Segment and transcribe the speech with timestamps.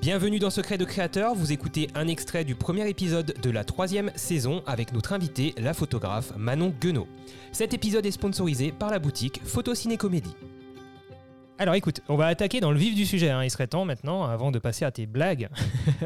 [0.00, 4.10] Bienvenue dans Secret de Créateur, vous écoutez un extrait du premier épisode de la troisième
[4.16, 7.06] saison avec notre invité, la photographe Manon Guenot.
[7.52, 10.34] Cet épisode est sponsorisé par la boutique Photo Ciné Comédie.
[11.58, 13.28] Alors écoute, on va attaquer dans le vif du sujet.
[13.28, 13.44] hein.
[13.44, 15.50] Il serait temps maintenant, avant de passer à tes blagues.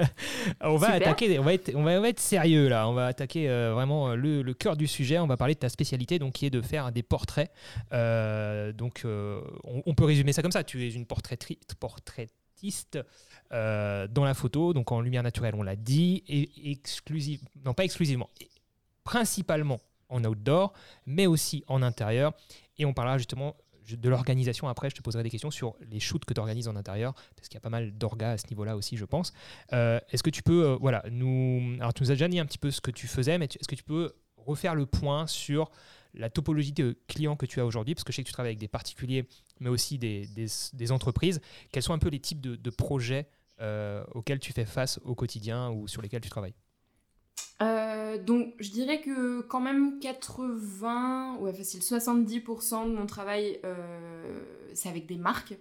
[0.61, 1.03] on va Super.
[1.09, 2.89] attaquer, on va être, on va, on va être sérieux là.
[2.89, 5.21] On va attaquer euh, vraiment euh, le, le cœur du sujet.
[5.21, 7.53] On va parler de ta spécialité, donc qui est de faire des portraits.
[7.93, 10.65] Euh, donc euh, on, on peut résumer ça comme ça.
[10.65, 12.35] Tu es une portraitri- portraitiste
[13.53, 17.85] euh, dans la photo, donc en lumière naturelle, on l'a dit, et exclusive, non pas
[17.85, 18.29] exclusivement,
[19.03, 20.73] principalement en outdoor,
[21.07, 22.33] mais aussi en intérieur.
[22.79, 23.57] Et on parlera justement
[23.93, 24.91] de l'organisation après.
[24.91, 27.55] Je te poserai des questions sur les shoots que tu organises en intérieur, parce qu'il
[27.55, 29.33] y a pas mal d'orgas à ce niveau-là aussi, je pense.
[29.73, 32.47] Euh, est-ce que tu peux, euh, voilà, nous, alors tu nous as déjà dit un
[32.47, 35.71] petit peu ce que tu faisais, mais est-ce que tu peux refaire le point sur
[36.15, 38.51] la topologie de clients que tu as aujourd'hui, parce que je sais que tu travailles
[38.51, 39.27] avec des particuliers,
[39.61, 41.41] mais aussi des, entreprises.
[41.73, 43.27] Quels sont un peu les types de, projets
[43.61, 46.55] euh, auxquels tu fais face au quotidien ou sur lesquels tu travailles?
[47.63, 54.43] Euh, donc, je dirais que quand même 80, ouais, facile, 70% de mon travail, euh,
[54.75, 55.57] c'est avec des marques.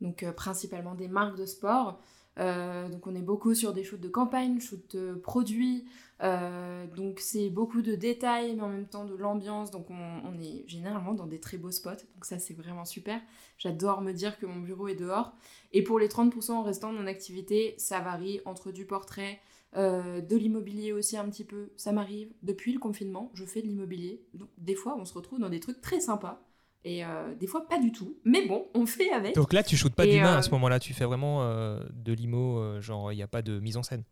[0.00, 2.00] Donc, principalement des marques de sport.
[2.38, 5.86] Euh, donc, on est beaucoup sur des shoots de campagne, shoots de produits.
[6.22, 9.70] Euh, donc, c'est beaucoup de détails, mais en même temps de l'ambiance.
[9.70, 11.90] Donc, on, est généralement dans des très beaux spots.
[12.14, 13.20] Donc, ça, c'est vraiment super.
[13.58, 15.34] J'adore me dire que mon bureau est dehors.
[15.72, 19.40] Et pour les 30% restants de mon activité, ça varie entre du portrait,
[19.76, 22.32] euh, de l'immobilier aussi un petit peu, ça m'arrive.
[22.42, 24.24] Depuis le confinement, je fais de l'immobilier.
[24.34, 26.42] Donc des fois, on se retrouve dans des trucs très sympas.
[26.86, 28.16] Et euh, des fois, pas du tout.
[28.24, 29.34] Mais bon, on fait avec.
[29.34, 32.12] Donc là, tu shootes pas d'humain euh, à ce moment-là, tu fais vraiment euh, de
[32.12, 34.04] l'IMO, euh, genre il n'y a pas de mise en scène.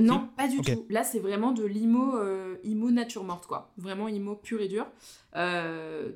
[0.00, 0.86] Non, pas du tout.
[0.90, 2.14] Là, c'est vraiment de l'IMO,
[2.62, 3.72] IMO nature morte, quoi.
[3.78, 4.86] Vraiment IMO pur et dur.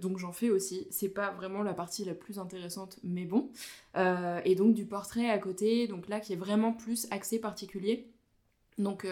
[0.00, 0.86] Donc j'en fais aussi.
[0.90, 3.50] C'est pas vraiment la partie la plus intéressante, mais bon.
[3.96, 8.08] Et donc du portrait à côté, donc là qui est vraiment plus axé particulier.
[8.78, 9.06] Donc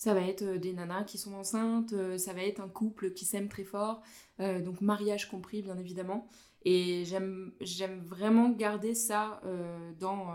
[0.00, 3.12] ça va être euh, des nanas qui sont enceintes, euh, ça va être un couple
[3.12, 4.00] qui s'aime très fort,
[4.40, 6.26] euh, donc mariage compris bien évidemment.
[6.64, 7.52] Et j'aime
[8.06, 9.40] vraiment garder ça
[9.98, 10.34] dans,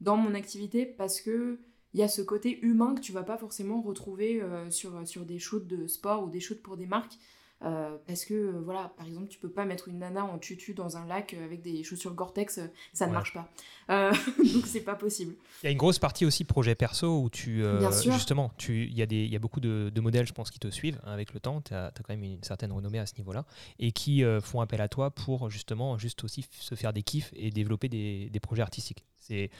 [0.00, 1.58] dans mon activité parce que
[1.92, 4.40] il y a ce côté humain que tu vas pas forcément retrouver
[4.70, 7.18] sur, sur des shoots de sport ou des shoots pour des marques.
[7.64, 10.74] Euh, parce que euh, voilà, par exemple, tu peux pas mettre une nana en tutu
[10.74, 12.60] dans un lac euh, avec des chaussures Gore-Tex,
[12.92, 13.48] ça ne marche pas.
[13.88, 15.34] Donc c'est pas possible.
[15.62, 18.12] Il y a une grosse partie aussi projet perso où tu, Bien sûr.
[18.12, 20.58] justement, il y a des, il y a beaucoup de, de modèles, je pense, qui
[20.58, 21.62] te suivent hein, avec le temps.
[21.62, 23.46] Tu as, quand même une certaine renommée à ce niveau-là
[23.78, 27.50] et qui font appel à toi pour justement juste aussi se faire des kiffs et
[27.50, 29.04] développer des, des projets artistiques.
[29.18, 29.50] C'est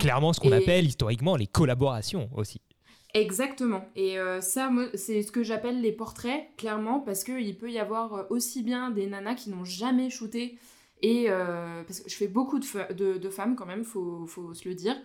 [0.00, 2.60] clairement ce qu'on Et- appelle historiquement les collaborations aussi.
[3.14, 3.84] Exactement.
[3.94, 8.14] Et euh, ça, c'est ce que j'appelle les portraits, clairement, parce qu'il peut y avoir
[8.14, 10.56] euh, aussi bien des nanas qui n'ont jamais shooté,
[11.02, 14.24] et euh, parce que je fais beaucoup de, fe- de, de femmes quand même, faut,
[14.26, 14.96] faut se le dire.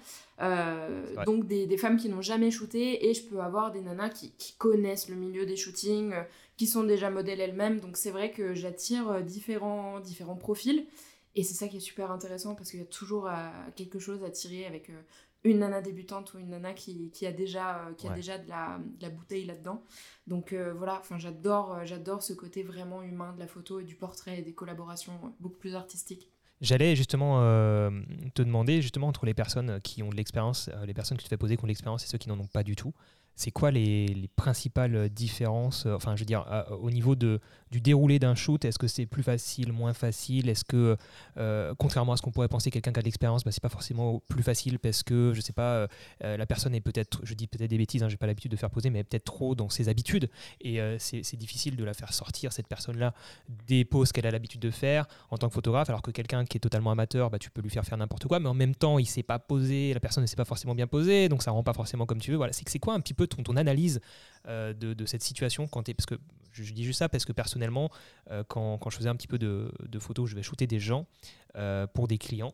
[0.41, 4.09] Euh, donc des, des femmes qui n'ont jamais shooté, et je peux avoir des nanas
[4.09, 6.13] qui, qui connaissent le milieu des shootings,
[6.55, 7.81] qui sont déjà modèles elles-mêmes.
[7.81, 10.85] Donc c'est vrai que j'attire différents, différents profils.
[11.35, 13.29] Et c'est ça qui est super intéressant parce qu'il y a toujours
[13.75, 14.89] quelque chose à tirer avec
[15.47, 18.15] une nana débutante ou une nana qui, qui a déjà, euh, qui a Ouais.
[18.15, 19.83] déjà de, la, de la bouteille là-dedans.
[20.27, 23.83] Donc euh, voilà, enfin j'adore, euh, j'adore ce côté vraiment humain de la photo et
[23.83, 26.29] du portrait et des collaborations beaucoup plus artistiques.
[26.59, 27.91] J'allais justement euh,
[28.33, 31.29] te demander, justement, entre les personnes qui ont de l'expérience, les personnes que tu te
[31.29, 32.93] fais poser qui ont de l'expérience et ceux qui n'en ont pas du tout,
[33.37, 37.39] c'est quoi les, les principales différences, euh, enfin, je veux dire, euh, au niveau de,
[37.69, 40.49] du déroulé d'un shoot Est-ce que c'est plus facile, moins facile?
[40.49, 40.97] Est-ce que,
[41.37, 43.69] euh, contrairement à ce qu'on pourrait penser, quelqu'un qui a de l'expérience, bah, c'est pas
[43.69, 45.87] forcément plus facile parce que, je sais pas,
[46.21, 48.71] la personne est peut-être, je dis peut-être des bêtises, hein, j'ai pas l'habitude de faire
[48.71, 50.29] poser, mais peut-être trop dans ses habitudes
[50.61, 53.13] et c'est difficile de la faire sortir, cette personne-là,
[53.67, 56.57] des poses qu'elle a l'habitude de faire en tant que photographe, alors que quelqu'un qui
[56.57, 58.97] est totalement amateur, bah, tu peux lui faire faire n'importe quoi, mais en même temps,
[58.97, 61.63] il sait pas poser, la personne ne sait pas forcément bien poser, donc ça rend
[61.63, 62.37] pas forcément comme tu veux.
[62.37, 64.01] Voilà, c'est quoi un petit peu ton, ton analyse
[64.47, 66.15] euh, de, de cette situation quand t'es- parce que
[66.51, 67.91] je, dis juste ça parce que personnellement,
[68.31, 70.79] euh, quand, quand je faisais un petit peu de, de photos, je vais shooter des
[70.79, 71.05] gens
[71.55, 72.53] euh, pour des clients.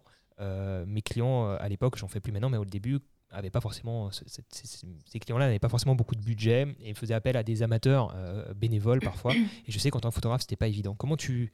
[0.85, 5.19] Mes clients à l'époque, j'en fais plus maintenant, mais au début avaient pas forcément ces,
[5.19, 8.13] clients-là n'avaient pas forcément beaucoup de budget et faisaient appel à des amateurs
[8.53, 9.33] bénévoles parfois.
[9.35, 10.95] Et je sais qu'en tant que photographe, c'était pas évident.
[10.95, 11.53] Comment tu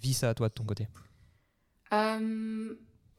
[0.00, 0.88] vis ça toi de ton côté?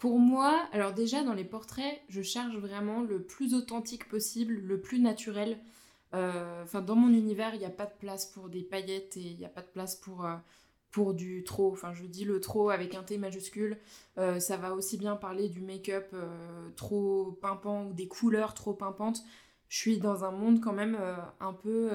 [0.04, 4.82] Pour moi, alors déjà dans les portraits, je cherche vraiment le plus authentique possible, le
[4.82, 5.58] plus naturel.
[6.14, 9.22] Euh, Enfin, dans mon univers, il n'y a pas de place pour des paillettes et
[9.22, 10.36] il n'y a pas de place pour, euh,
[10.92, 11.72] pour du trop.
[11.72, 13.78] Enfin, je dis le trop avec un T majuscule.
[14.18, 16.14] Euh, ça va aussi bien parler du make-up
[16.76, 19.24] trop pimpant ou des couleurs trop pimpantes.
[19.70, 20.98] Je suis dans un monde quand même
[21.40, 21.90] un peu,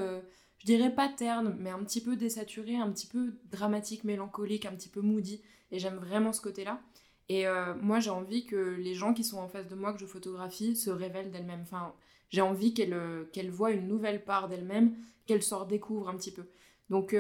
[0.57, 4.73] je dirais pas terne, mais un petit peu désaturé, un petit peu dramatique, mélancolique, un
[4.73, 5.43] petit peu moody.
[5.73, 6.81] Et j'aime vraiment ce côté-là.
[7.31, 7.45] Et
[7.83, 10.75] moi, j'ai envie que les gens qui sont en face de moi, que je photographie,
[10.75, 11.61] se révèlent d'elles-mêmes.
[11.63, 11.93] Enfin,
[12.31, 12.99] j'ai envie qu'elles
[13.35, 14.95] qu'elles voient une nouvelle part d'elles-mêmes,
[15.27, 16.47] qu'elles se redécouvrent un petit peu.
[16.89, 17.15] Donc,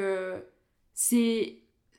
[0.94, 1.58] c'est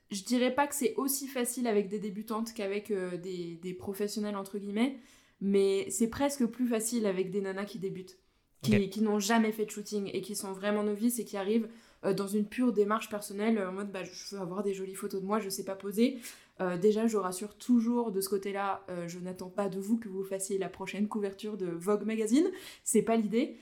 [0.10, 4.58] je dirais pas que c'est aussi facile avec des débutantes qu'avec des, des, professionnels entre
[4.58, 4.98] guillemets,
[5.40, 8.18] mais c'est presque plus facile avec des nanas qui débutent
[8.62, 11.70] qui, n'ont jamais fait de shooting et qui sont vraiment novices et qui arrivent
[12.06, 14.96] euh, dans une pure démarche personnelle euh, en mode bah, je veux avoir des jolies
[14.96, 16.18] photos de moi, je sais pas poser.
[16.62, 20.24] Euh, déjà, je rassure toujours de ce côté-là, je n'attends pas de vous que vous
[20.24, 22.50] fassiez la prochaine couverture de Vogue Magazine,
[22.84, 23.58] c'est pas l'idée.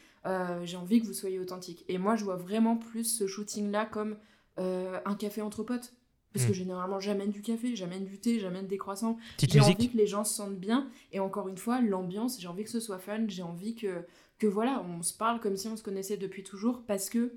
[0.64, 1.86] J'ai envie que vous soyez authentique.
[1.88, 4.18] Et moi, je vois vraiment plus ce shooting-là comme
[4.58, 5.94] un café entre potes.
[6.34, 6.56] Parce que hmm.
[6.56, 9.18] généralement, j'amène du café, j'amène du thé, j'amène des croissants.
[9.40, 10.90] J'ai envie que les gens se sentent bien.
[11.12, 14.04] Et encore une fois, l'ambiance, j'ai envie que ce soit fun, j'ai envie que
[14.40, 17.34] que voilà, on se parle comme si on se connaissait depuis toujours parce que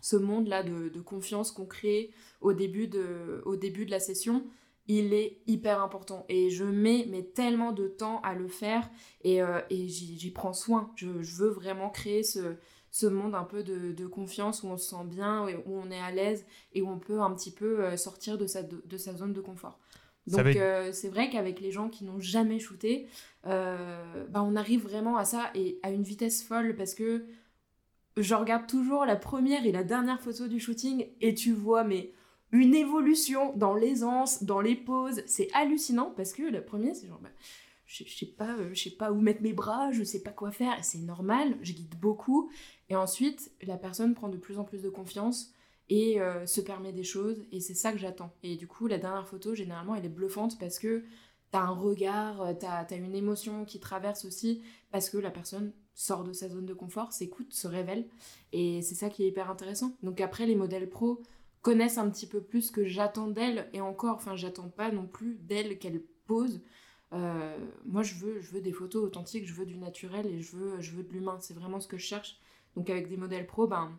[0.00, 2.10] ce monde-là de, confiance qu'on crée
[2.40, 4.44] au début, de, au début de la session,
[4.88, 6.24] il est hyper important.
[6.28, 8.90] Et je mets mais tellement de temps à le faire
[9.22, 10.90] et, euh, j'y prends soin.
[10.96, 12.56] Je, veux vraiment créer ce,
[12.90, 16.10] ce monde un peu de, confiance où on se sent bien, où on est à
[16.10, 19.32] l'aise et où on peut un petit peu euh, sortir de sa, de sa zone
[19.32, 19.78] de confort.
[20.26, 23.08] Donc euh, c'est vrai qu'avec les gens qui n'ont jamais shooté,
[23.46, 27.24] euh, bah, on arrive vraiment à ça et à une vitesse folle parce que
[28.16, 32.12] je regarde toujours la première et la dernière photo du shooting et tu vois mais
[32.52, 37.20] une évolution dans l'aisance, dans les poses, c'est hallucinant parce que la première c'est genre
[37.20, 37.30] bah,
[37.86, 40.82] je, sais pas euh, sais pas où mettre mes bras, je sais pas quoi faire.
[40.82, 42.50] C'est normal, je guide beaucoup.
[42.88, 45.52] Et ensuite la personne prend de plus en plus de confiance
[45.88, 47.44] et euh, se permet des choses.
[47.52, 48.32] Et c'est ça que j'attends.
[48.42, 51.04] Et du coup, la dernière photo, généralement, elle est bluffante parce que
[51.50, 55.72] t'as un regard, euh, t'as as une émotion qui traverse aussi parce que la personne
[55.94, 58.06] sort de sa zone de confort, s'écoute, se révèle.
[58.52, 59.94] Et c'est ça qui est hyper intéressant.
[60.02, 61.20] Donc après, les modèles pro
[61.62, 65.36] connaissent un petit peu plus que j'attends d'elles et encore, enfin, j'attends pas non plus
[65.36, 66.60] d'elles qu'elles posent.
[67.12, 67.56] Euh,
[67.86, 70.80] moi, je veux, je veux des photos authentiques, je veux du naturel et je veux,
[70.80, 71.38] je veux de l'humain.
[71.40, 72.38] C'est vraiment ce que je cherche.
[72.76, 73.98] Donc avec des modèles pro, ben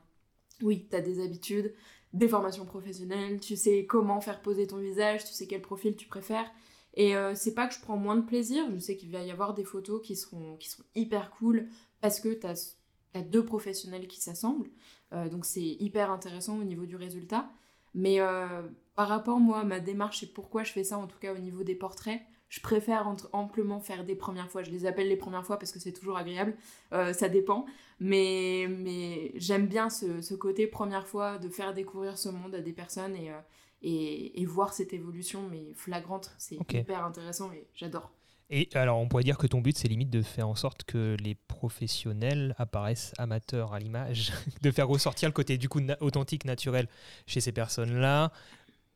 [0.61, 1.73] oui, tu as des habitudes,
[2.13, 6.07] des formations professionnelles, tu sais comment faire poser ton visage, tu sais quel profil tu
[6.07, 6.49] préfères.
[6.95, 9.31] Et euh, c'est pas que je prends moins de plaisir, je sais qu'il va y
[9.31, 11.67] avoir des photos qui seront, qui seront hyper cool
[12.01, 12.77] parce que tu as,
[13.21, 14.69] deux professionnels qui s'assemblent.
[15.13, 17.49] Euh, donc c'est hyper intéressant au niveau du résultat.
[17.93, 18.63] Mais euh,
[18.95, 21.37] par rapport, moi, à ma démarche et pourquoi je fais ça, en tout cas au
[21.37, 24.61] niveau des portraits, je préfère amplement faire des premières fois.
[24.61, 26.55] Je les appelle les premières fois parce que c'est toujours agréable.
[26.91, 27.65] Euh, ça dépend.
[27.99, 32.73] Mais, mais j'aime bien ce, côté première fois de faire découvrir ce monde à des
[32.73, 33.39] personnes et, euh,
[33.81, 36.31] et, voir cette évolution, mais flagrante.
[36.37, 38.11] C'est hyper intéressant et j'adore.
[38.55, 41.17] Et alors, on pourrait dire que ton but, c'est limite de faire en sorte que
[41.19, 46.87] les professionnels apparaissent amateurs à l'image, de faire ressortir le côté du coup authentique, naturel
[47.25, 48.31] chez ces personnes-là,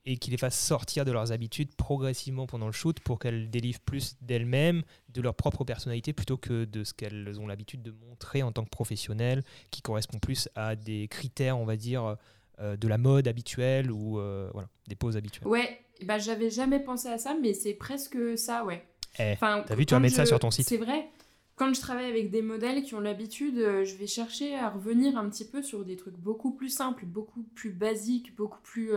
[0.05, 3.79] et qui les fassent sortir de leurs habitudes progressivement pendant le shoot pour qu'elles délivrent
[3.79, 8.43] plus d'elles-mêmes, de leur propre personnalité, plutôt que de ce qu'elles ont l'habitude de montrer
[8.43, 12.15] en tant que professionnelles, qui correspond plus à des critères, on va dire,
[12.59, 15.47] euh, de la mode habituelle ou euh, voilà, des poses habituelles.
[15.47, 18.85] Ouais, bah j'avais jamais pensé à ça, mais c'est presque ça, ouais.
[19.19, 20.67] Eh, enfin, t'as vu, tu vas mettre ça sur ton site.
[20.67, 21.09] C'est vrai.
[21.55, 25.17] Quand je travaille avec des modèles qui ont l'habitude, euh, je vais chercher à revenir
[25.17, 28.91] un petit peu sur des trucs beaucoup plus simples, beaucoup plus basiques, beaucoup plus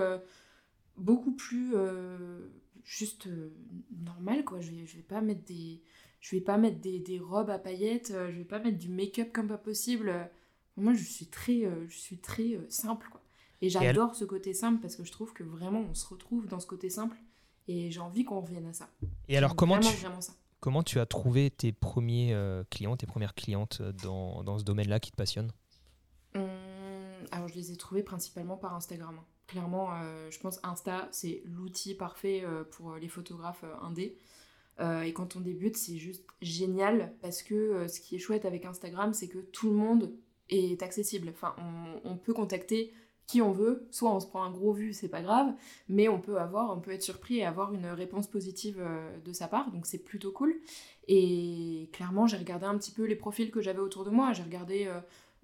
[1.01, 2.39] beaucoup plus euh,
[2.85, 3.53] juste euh,
[4.05, 5.83] normal quoi je vais, je vais pas mettre des
[6.21, 8.89] je vais pas mettre des, des robes à paillettes euh, je vais pas mettre du
[8.89, 10.31] make-up comme pas possible
[10.77, 13.23] moi je suis très je suis très simple quoi
[13.63, 16.61] et j'adore ce côté simple parce que je trouve que vraiment on se retrouve dans
[16.61, 17.17] ce côté simple
[17.71, 18.89] et j'ai envie qu'on revienne à ça
[19.29, 19.95] et alors comment tu
[20.61, 22.37] comment tu as trouvé tes premiers
[22.71, 25.53] clients tes premières clientes dans, dans ce domaine là qui te passionne?
[26.35, 26.47] Hum,
[27.33, 31.97] alors je les ai trouvés principalement par Instagram Clairement, euh, je pense Insta, c'est l'outil
[31.97, 34.17] parfait euh, pour les photographes euh, indés.
[35.05, 39.13] et quand on débute, c'est juste génial parce que ce qui est chouette avec Instagram,
[39.13, 40.13] c'est que tout le monde
[40.49, 41.29] est accessible.
[41.31, 41.55] Enfin,
[42.05, 42.95] on, peut contacter
[43.31, 43.87] qui on veut.
[43.91, 45.53] Soit on se prend un gros vu, c'est pas grave,
[45.89, 48.83] mais on peut avoir, on peut être surpris et avoir une réponse positive
[49.25, 50.55] de sa part, donc c'est plutôt cool.
[51.09, 54.33] Et clairement, j'ai regardé un petit peu les profils que j'avais autour de moi.
[54.33, 54.89] J'ai regardé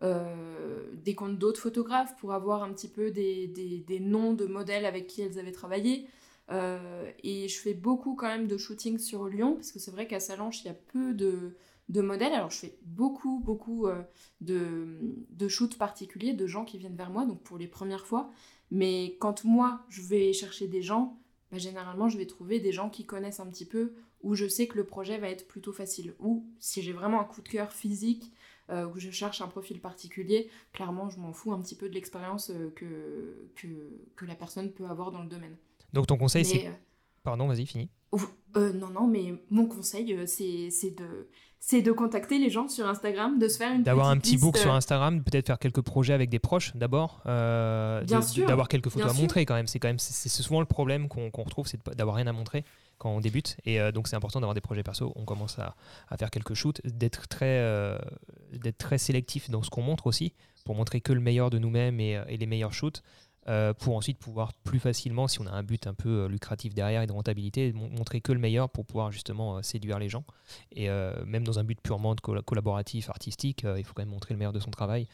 [0.02, 5.07] euh, des comptes d'autres photographes pour avoir un petit peu des, noms de modèles avec
[5.07, 6.07] qui elles avaient travaillé.
[6.50, 10.07] Euh, et je fais beaucoup quand même de shooting sur Lyon, parce que c'est vrai
[10.07, 11.57] qu'à Salanches, il y a peu de,
[11.88, 12.33] de, modèles.
[12.33, 14.02] Alors je fais beaucoup, beaucoup euh,
[14.40, 14.99] de,
[15.31, 18.31] de shoots particuliers, de gens qui viennent vers moi, donc pour les premières fois.
[18.71, 21.19] Mais quand moi, je vais chercher des gens,
[21.50, 24.66] bah, généralement, je vais trouver des gens qui connaissent un petit peu, où je sais
[24.66, 26.14] que le projet va être plutôt facile.
[26.19, 28.33] Ou si j'ai vraiment un coup de cœur physique,
[28.71, 31.95] euh, où je cherche un profil particulier, clairement, je m'en fous un petit peu de
[31.95, 33.69] l'expérience euh, que, que,
[34.16, 35.57] que, la personne peut avoir dans le domaine.
[35.93, 36.66] Donc ton conseil, c'est...
[36.66, 36.73] Euh,
[37.23, 37.90] Pardon, vas-y, fini.
[38.57, 41.28] non, non, mais mon conseil, c'est de
[41.59, 44.57] c'est de contacter les gens sur Instagram, de se faire une D'avoir un petit book
[44.57, 47.21] sur euh, Instagram, peut-être faire quelques projets avec des proches d'abord.
[47.27, 48.47] Euh, bien sûr.
[48.47, 49.67] D'avoir quelques photos à montrer quand même.
[49.67, 52.65] C'est quand même c'est souvent le problème qu'on retrouve, c'est d'avoir rien à montrer
[52.99, 53.57] quand on débute.
[53.65, 55.13] Et euh, donc c'est important d'avoir des projets perso.
[55.17, 55.75] On commence à,
[56.09, 57.99] à faire quelques shoots, d'être très, euh,
[58.53, 60.35] d'être très sélectif dans ce qu'on montre aussi,
[60.65, 63.03] pour montrer que le meilleur de nous-mêmes et, et, les meilleurs shoots.
[63.49, 66.75] Euh, pour ensuite pouvoir plus facilement, si on a un but un peu euh, lucratif
[66.75, 70.25] derrière et de rentabilité, montrer que le meilleur pour pouvoir justement euh, séduire les gens.
[70.73, 70.88] Et
[71.26, 74.61] même dans un but purement collaboratif, artistique, il faut quand même montrer le meilleur de
[74.61, 75.07] son travail.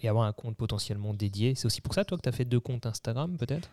[0.00, 1.54] et avoir un compte potentiellement dédié.
[1.54, 3.68] C'est aussi pour ça, toi, que tu as fait deux comptes Instagram, peut-être?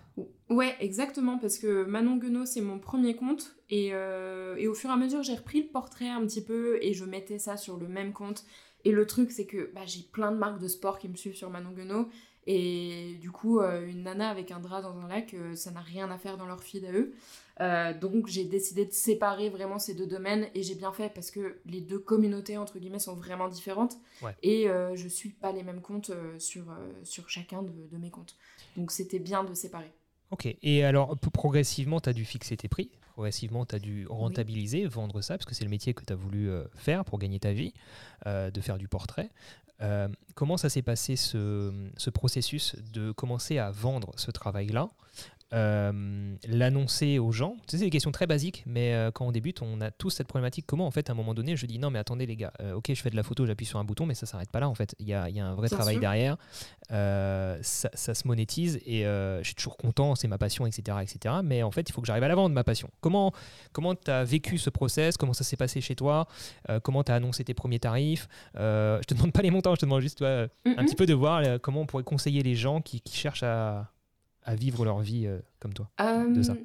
[0.49, 3.55] Ouais, exactement, parce que Manon Guenot, c'est mon premier compte.
[3.69, 7.05] Et, au fur et à mesure, j'ai repris le portrait un petit peu et je
[7.05, 8.43] mettais ça sur le même compte.
[8.85, 11.35] Et le truc, c'est que bah, j'ai plein de marques de sport qui me suivent
[11.35, 12.09] sur Manon Guenot.
[12.45, 15.79] Et du coup, euh, une nana avec un drap dans un lac, euh, ça n'a
[15.79, 17.13] rien à faire dans leur feed à eux.
[17.61, 21.29] Euh, donc j'ai décidé de séparer vraiment ces deux domaines et j'ai bien fait parce
[21.29, 23.97] que les deux communautés entre guillemets sont vraiment différentes
[24.41, 26.63] et je suis pas les mêmes comptes sur,
[27.03, 28.35] sur chacun de, de mes comptes.
[28.75, 29.91] Donc c'était bien de séparer.
[30.31, 34.87] Ok, et alors progressivement tu as dû fixer tes prix, progressivement tu as dû rentabiliser,
[34.87, 37.53] vendre ça parce que c'est le métier que tu as voulu faire pour gagner ta
[37.53, 37.75] vie,
[38.25, 39.29] de faire du portrait.
[39.81, 44.89] Euh, comment ça s'est passé ce, ce, processus de commencer à vendre ce travail-là?
[45.53, 49.81] Euh, l'annoncer aux gens C'est des questions très basiques, mais euh, quand on débute, on
[49.81, 50.65] a tous cette problématique.
[50.65, 52.73] Comment, en fait, à un moment donné, je dis non, mais attendez, les gars, euh,
[52.73, 54.67] ok, je fais de la photo, j'appuie sur un bouton, mais ça s'arrête pas là,
[54.67, 54.95] en fait.
[54.99, 56.37] Il y a, y a, un vrai travail derrière.
[56.89, 61.35] Ça, ça, se monétise et je suis toujours content, c'est ma passion, etc., etc.
[61.43, 62.89] Mais en fait, il faut que j'arrive à la vendre, ma passion.
[63.01, 63.31] Comment
[63.73, 65.17] tu as vécu ce process?
[65.17, 66.27] Comment ça s'est passé chez toi?
[66.83, 68.27] Comment tu as annoncé tes premiers tarifs?
[68.55, 71.13] Je te demande pas les montants, je te demande juste toi, un petit peu de
[71.13, 73.92] voir comment on pourrait conseiller les gens qui, qui cherchent à
[74.45, 76.55] à vivre leur vie euh, comme toi de ça euh,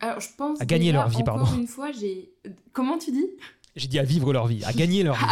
[0.00, 1.46] Alors, je pense à gagner leur vie, pardon.
[1.54, 2.32] une fois, j'ai.
[2.72, 3.26] Comment tu dis?
[3.76, 5.24] J'ai dit à vivre leur vie, à gagner leur vie.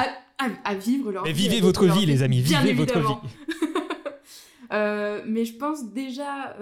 [0.65, 1.49] à, vivre leur mais vie.
[1.49, 3.15] Vivez votre vie, les amis, vivez votre vie.
[4.73, 6.57] Euh, mais je pense déjà.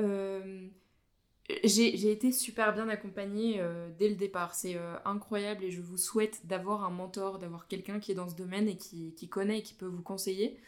[1.62, 3.60] j'ai été super bien accompagnée
[3.98, 4.54] dès le départ.
[4.54, 8.34] C'est incroyable et je vous souhaite d'avoir un mentor, d'avoir quelqu'un qui est dans ce
[8.34, 10.58] domaine et qui, qui, connaît et qui peut vous conseiller.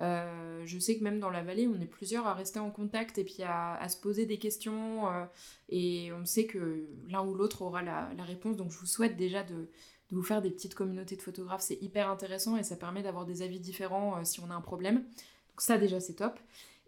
[0.00, 3.18] Euh, je sais que même dans la vallée, on est plusieurs à rester en contact
[3.18, 5.12] et puis à, se poser des questions.
[5.12, 5.24] Euh,
[5.68, 8.56] et on sait que l'un ou l'autre aura la, réponse.
[8.56, 9.68] Donc je vous souhaite déjà de,
[10.10, 11.62] vous faire des petites communautés de photographes.
[11.62, 14.60] C'est hyper intéressant et ça permet d'avoir des avis différents euh, si on a un
[14.60, 14.96] problème.
[14.96, 16.38] Donc ça déjà c'est top.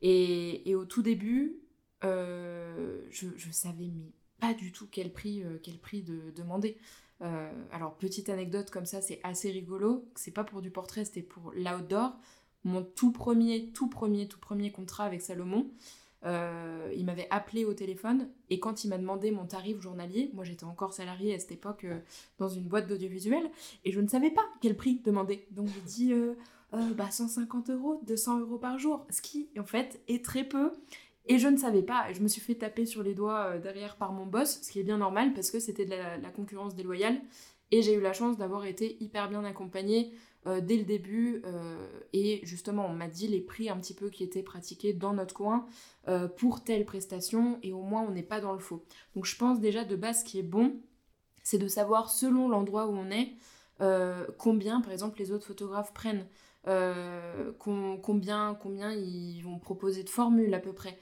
[0.03, 1.57] Et, au tout début,
[2.03, 6.79] je, je, savais mais pas du tout quel prix, quel prix de, demander.
[7.21, 10.09] alors petite anecdote comme ça, c'est assez rigolo.
[10.15, 12.17] C'est pas pour du portrait, c'était pour l'outdoor
[12.65, 15.71] mon tout premier, tout premier, tout premier contrat avec Salomon.
[16.27, 20.45] Euh, il m'avait appelé au téléphone et quand il m'a demandé mon tarif journalier, moi
[20.45, 21.99] j'étais encore salarié à cette époque euh,
[22.39, 23.51] dans une boîte d'audiovisuel
[23.87, 25.47] et je ne savais pas quel prix demander.
[25.53, 26.35] Donc j'ai dit euh,
[26.95, 30.73] bah 150 euros, 200 euros par jour, ce qui en fait est très peu.
[31.27, 34.13] Et je ne savais pas, je me suis fait taper sur les doigts derrière par
[34.13, 37.21] mon boss, ce qui est bien normal parce que c'était de la, la concurrence déloyale.
[37.71, 40.13] Et j'ai eu la chance d'avoir été hyper bien accompagnée
[40.47, 41.43] euh, dès le début.
[41.45, 45.13] Euh, et justement, on m'a dit les prix un petit peu qui étaient pratiqués dans
[45.13, 45.67] notre coin
[46.09, 48.83] euh, pour telle prestation, et au moins on n'est pas dans le faux.
[49.15, 50.81] Donc je pense déjà de base ce qui est bon,
[51.43, 53.35] c'est de savoir selon l'endroit où on est,
[54.37, 56.27] combien par exemple les autres photographes prennent.
[57.59, 60.99] combien, combien ils vont proposer de formules à peu près.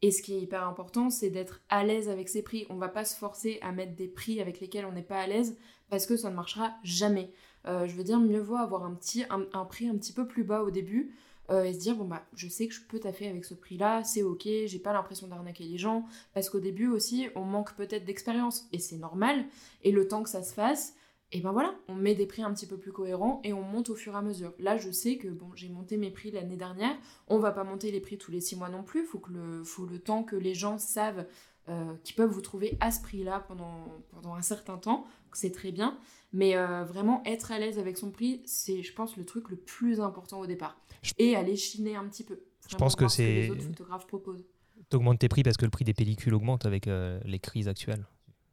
[0.00, 2.66] Et ce qui est hyper important, c'est d'être à l'aise avec ces prix.
[2.70, 5.26] On va pas se forcer à mettre des prix avec lesquels on n'est pas à
[5.26, 5.56] l'aise
[5.88, 7.32] parce que ça ne marchera jamais.
[7.66, 10.44] Euh, je veux dire, mieux vaut avoir un, petit, un, prix un petit peu plus
[10.44, 11.14] bas au début
[11.50, 14.04] euh, et se dire, bon bah, je sais que je peux taffer avec ce prix-là,
[14.04, 18.04] c'est ok, j'ai pas l'impression d'arnaquer les gens, parce qu'au début aussi, on manque peut-être
[18.04, 19.44] d'expérience, et c'est normal,
[19.82, 20.94] et le temps que ça se fasse,
[21.30, 23.90] et ben voilà, on met des prix un petit peu plus cohérents et on monte
[23.90, 24.54] au fur et à mesure.
[24.58, 26.96] Là, je sais que bon, j'ai monté mes prix l'année dernière.
[27.26, 29.04] On va pas monter les prix tous les six mois non plus.
[29.04, 31.26] Faut que le, faut le temps que les gens savent
[31.68, 35.04] euh, qu'ils peuvent vous trouver à ce prix-là pendant, pendant un certain temps.
[35.32, 35.98] C'est très bien.
[36.32, 39.56] Mais euh, vraiment, être à l'aise avec son prix, c'est, je pense, le truc le
[39.56, 40.78] plus important au départ.
[41.18, 42.40] Et aller chiner un petit peu.
[42.68, 43.42] Je pense que c'est.
[43.42, 44.44] les autres photographes proposent.
[44.90, 48.06] T'augmentes tes prix parce que le prix des pellicules augmente avec euh, les crises actuelles.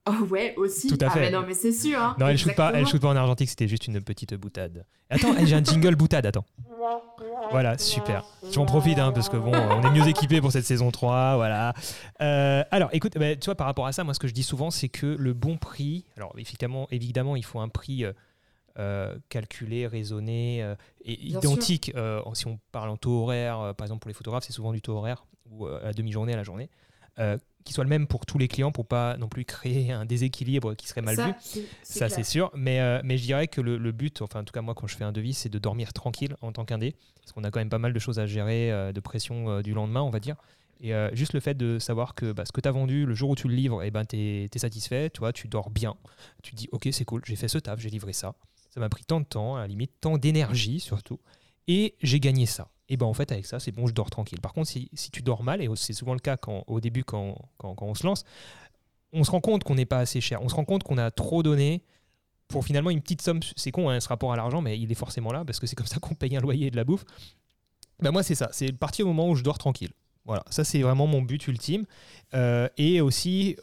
[0.10, 0.88] Oh ouais, aussi.
[0.88, 1.32] Tout à ah, fait.
[1.32, 2.00] non, mais c'est sûr.
[2.00, 2.16] Hein.
[2.20, 4.86] Non, elle shoot pas, elle shoot pas en argentique, c'était juste une petite boutade.
[5.10, 6.46] Attends, j'ai un jingle boutade, attends.
[7.50, 8.24] Voilà, super.
[8.52, 11.74] J'en profite hein, parce que bon, on est mieux équipé pour cette saison 3, voilà.
[12.22, 14.44] Euh, alors, écoute, bah, tu vois, par rapport à ça, moi, ce que je dis
[14.44, 18.14] souvent, c'est que le bon prix, alors évidemment, évidemment, il faut un prix euh,
[18.78, 20.62] euh, calculé, raisonné
[21.04, 21.92] et identique.
[22.34, 24.98] si on parle en taux horaire, par exemple pour les photographes, c'est souvent du taux
[24.98, 26.70] horaire ou à demi-journée, à la journée
[27.66, 30.76] qui soit le même pour tous les clients pour pas non plus créer un déséquilibre
[30.76, 31.64] qui serait mal vu.
[31.82, 32.52] Ça, c'est sûr.
[32.56, 34.96] Mais, euh, mais je dirais que le, but, enfin, en tout cas, moi, quand je
[34.96, 36.96] fais un devis, c'est de dormir tranquille en tant qu'indé.
[37.22, 39.62] Parce qu'on a quand même pas mal de choses à gérer, euh, de pression euh,
[39.64, 40.36] du lendemain, on va dire.
[40.82, 43.30] Et juste le fait de savoir que bah, ce que tu as vendu, le jour
[43.30, 45.96] où tu le livres, et eh ben, tu es, satisfait, tu, vois, tu dors bien.
[46.44, 48.36] Tu dis, OK, c'est cool, j'ai fait ce taf, j'ai livré ça.
[48.70, 51.20] Ça m'a pris tant de temps, à la limite, tant d'énergie surtout.
[51.70, 54.40] Et j'ai gagné ça et ben en fait avec ça c'est bon je dors tranquille.
[54.42, 57.04] Par contre si, si tu dors mal et c'est souvent le cas quand, au début
[57.04, 58.24] quand, quand, on se lance
[59.14, 60.42] on se rend compte qu'on n'est pas assez cher.
[60.42, 61.84] On se rend compte qu'on a trop donné
[62.48, 63.40] pour finalement une petite somme.
[63.56, 65.76] C'est con hein, ce rapport à l'argent mais il est forcément là parce que c'est
[65.76, 67.06] comme ça qu'on paye un loyer et de la bouffe.
[68.00, 68.50] Ben moi c'est ça.
[68.52, 69.92] C'est partir au moment où je dors tranquille.
[70.26, 70.44] Voilà.
[70.50, 71.86] Ça c'est vraiment mon but ultime.
[72.34, 73.56] Euh, et aussi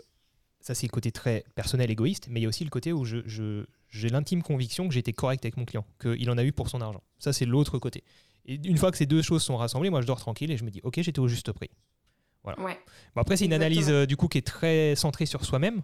[0.61, 3.05] ça c'est le côté très personnel égoïste mais il y a aussi le côté où
[3.05, 6.52] je, je j'ai l'intime conviction que j'étais correct avec mon client qu'il en a eu
[6.52, 7.02] pour son argent.
[7.19, 8.02] Ça c'est l'autre côté
[8.46, 10.64] et une fois que ces deux choses sont rassemblées, moi je dors tranquille et je
[10.64, 11.70] me dis ok j'étais au juste prix.
[12.42, 12.61] Voilà.
[12.61, 12.78] Ouais.
[13.14, 15.82] Bon, après c'est une analyse euh, du coup qui est très centrée sur soi-même,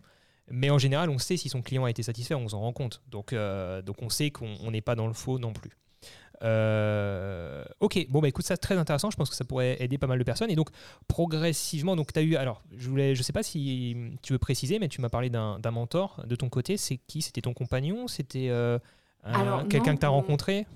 [0.51, 3.03] mais en général on sait si son client a été satisfait, on s'en rend compte.
[3.09, 5.71] Donc, euh, donc on sait qu'on n'est pas dans le faux non plus.
[6.43, 9.99] Euh, ok, bon bah écoute ça c'est très intéressant, je pense que ça pourrait aider
[9.99, 10.71] pas mal de personnes et donc
[11.09, 14.79] progressivement donc tu as eu alors je voulais je sais pas si tu veux préciser
[14.79, 17.23] mais tu m'as parlé d'un mentor de ton côté, c'est qui?
[17.23, 18.07] C'était ton compagnon?
[18.09, 18.53] C'était
[19.69, 20.67] quelqu'un que tu as rencontré?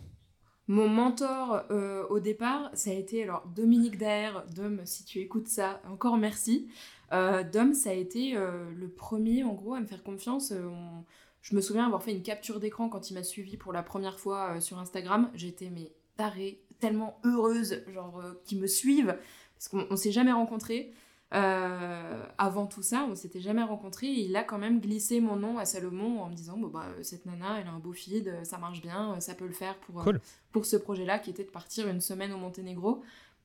[0.69, 4.45] Mon mentor euh, au départ, ça a été alors Dominique Daher.
[4.55, 6.69] Dom, si tu écoutes ça, encore merci.
[7.13, 10.53] Euh, Dom, ça a été euh, le premier en gros à me faire confiance.
[11.41, 14.21] Je me souviens avoir fait une capture d'écran quand il m'a suivi pour la première
[14.21, 15.31] fois sur Instagram.
[15.35, 19.17] J'étais mais tarée, tellement heureuse, genre qu'ils me suivent
[19.55, 20.93] parce qu'on s'est jamais rencontrés.
[21.35, 24.09] Euh, avant tout ça, on s'était jamais rencontrés.
[24.09, 27.25] il a quand même glissé mon nom à Salomon en me disant bon, bah, cette
[27.25, 30.13] nana, elle a un beau feed, ça marche bien, ça peut le faire pour, euh,
[30.53, 33.03] pour ce projet-là qui était de partir une semaine au Monténégro.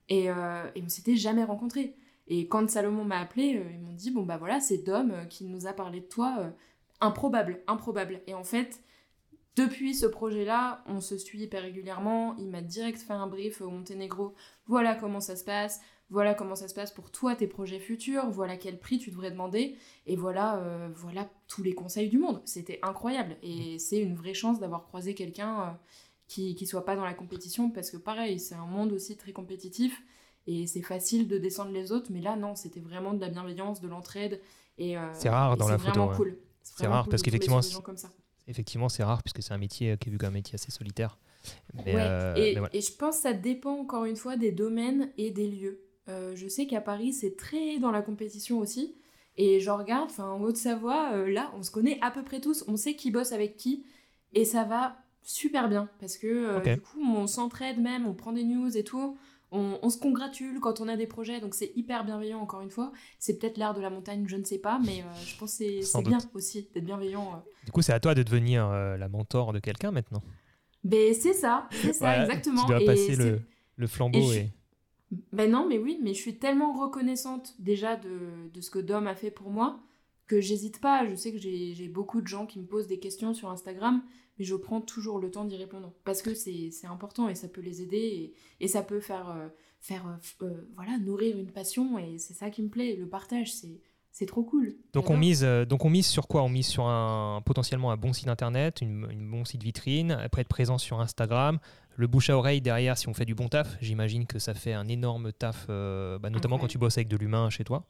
[0.10, 1.96] Et, euh, et on s'était jamais rencontrés.
[2.28, 5.66] Et quand Salomon m'a appelé, ils m'ont dit bon, bah voilà, c'est Dom qui nous
[5.66, 6.52] a parlé de toi.
[7.00, 8.22] improbable, improbable.
[8.28, 8.82] Et en fait,
[9.56, 12.36] depuis ce projet-là, on se suit hyper régulièrement.
[12.38, 14.34] Il m'a direct fait un brief au Monténégro.
[14.66, 18.30] Voilà comment ça se passe voilà comment ça se passe pour toi, tes projets futurs,
[18.30, 22.42] voilà quel prix tu devrais demander, et voilà, euh, voilà tous les conseils du monde.
[22.46, 25.72] C'était incroyable, et c'est une vraie chance d'avoir croisé quelqu'un euh,
[26.28, 29.34] qui ne soit pas dans la compétition, parce que pareil, c'est un monde aussi très
[29.34, 30.02] compétitif,
[30.46, 33.82] et c'est facile de descendre les autres, mais là, non, c'était vraiment de la bienveillance,
[33.82, 34.42] de l'entraide,
[34.78, 35.92] et euh, c'est rare dans la photo.
[35.92, 36.38] Vraiment cool.
[36.62, 37.62] C'est rare parce qu'effectivement,
[38.48, 41.18] effectivement, c'est rare puisque c'est un métier qui est vu comme un métier assez solitaire.
[41.86, 45.87] et, et, je pense que ça dépend encore une fois des domaines et des lieux.
[46.10, 48.96] Euh, je sais qu'à Paris, c'est très dans la compétition aussi.
[49.36, 52.64] Et je regarde, enfin, en Haute-Savoie, euh, là, on se connaît à peu près tous,
[52.68, 53.86] on sait qui bosse avec qui,
[54.34, 58.32] et ça va super bien, parce que euh, du coup, on s'entraide même, on prend
[58.32, 59.16] des news et tout,
[59.52, 62.92] on, se congratule quand on a des projets, donc c'est hyper bienveillant, encore une fois.
[63.20, 66.02] C'est peut-être l'art de la montagne, je ne sais pas, mais je pense que c'est
[66.02, 67.44] bien aussi d'être bienveillant.
[67.64, 70.22] Du coup, c'est à toi de devenir la mentor de quelqu'un maintenant.
[70.84, 72.66] Ben, c'est ça, c'est ça, exactement.
[72.66, 73.42] Tu dois passer le,
[73.78, 74.52] le, flambeau et...
[75.32, 79.08] Ben non, mais oui, mais je suis tellement reconnaissante déjà de, de ce que Dom
[79.08, 79.80] a fait pour moi
[80.28, 81.08] que j'hésite pas.
[81.08, 84.04] Je sais que j'ai beaucoup de gens qui me posent des questions sur Instagram,
[84.38, 87.62] mais je prends toujours le temps d'y répondre parce que c'est important et ça peut
[87.62, 89.48] les aider et, et ça peut faire, euh,
[89.80, 92.96] faire euh, euh, voilà, nourrir une passion et c'est ça qui me plaît.
[92.96, 93.80] Le partage, c'est.
[94.18, 94.76] C'est trop cool.
[94.94, 96.42] Donc on, mise, donc on mise sur quoi?
[96.42, 100.42] On mise sur un, potentiellement un bon site internet, une, une bon site vitrine, après
[100.42, 101.60] être présent sur Instagram,
[101.98, 104.74] le bouche à oreille derrière, si on fait du bon taf, j'imagine que ça fait
[104.74, 107.86] un énorme taf, euh, bah, notamment quand tu bosses avec de l'humain chez toi.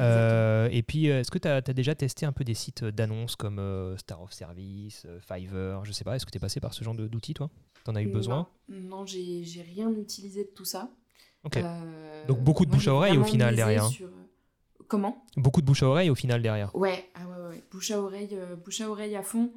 [0.00, 3.36] Euh, et puis, euh, est-ce que tu as, déjà testé un peu des sites d'annonces
[3.36, 3.60] comme
[3.96, 6.94] Star of Service, Fiverr, je sais pas, est-ce que tu es passé par ce genre
[6.94, 7.48] d'outils, toi?
[7.84, 8.48] Tu en as eu besoin?
[8.68, 10.90] Non, j'ai rien utilisé de tout ça.
[12.28, 13.84] Donc beaucoup de bouche à oreille au final derrière.
[13.84, 13.90] Hein.
[14.90, 15.24] Comment?
[15.36, 16.74] Beaucoup de bouche à oreille au final derrière.
[16.76, 17.64] Ouais, ah ouais, ouais.
[17.70, 19.50] Bouche à oreille, bouche à oreille à fond.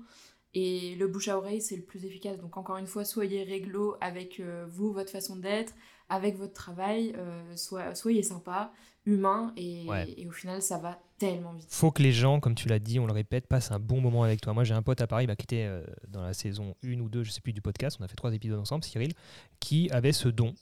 [0.56, 2.38] Et le bouche à oreille, c'est le plus efficace.
[2.38, 5.74] Donc encore une fois, soyez réglo avec euh, vous, votre façon d'être,
[6.10, 7.14] avec votre travail.
[7.18, 7.56] Euh,
[7.96, 8.72] soyez sympa,
[9.06, 11.68] humain, et, et, au final, ça va tellement vite.
[11.70, 14.24] Faut que les gens, comme tu l'as dit, on le répète, passent un bon moment
[14.24, 14.54] avec toi.
[14.54, 17.10] Moi, j'ai un pote à Paris bah, qui était euh, dans la saison 1 ou
[17.10, 17.98] 2, je sais plus, du podcast.
[18.00, 19.14] On a fait trois épisodes ensemble, Cyril,
[19.60, 20.54] qui avait ce don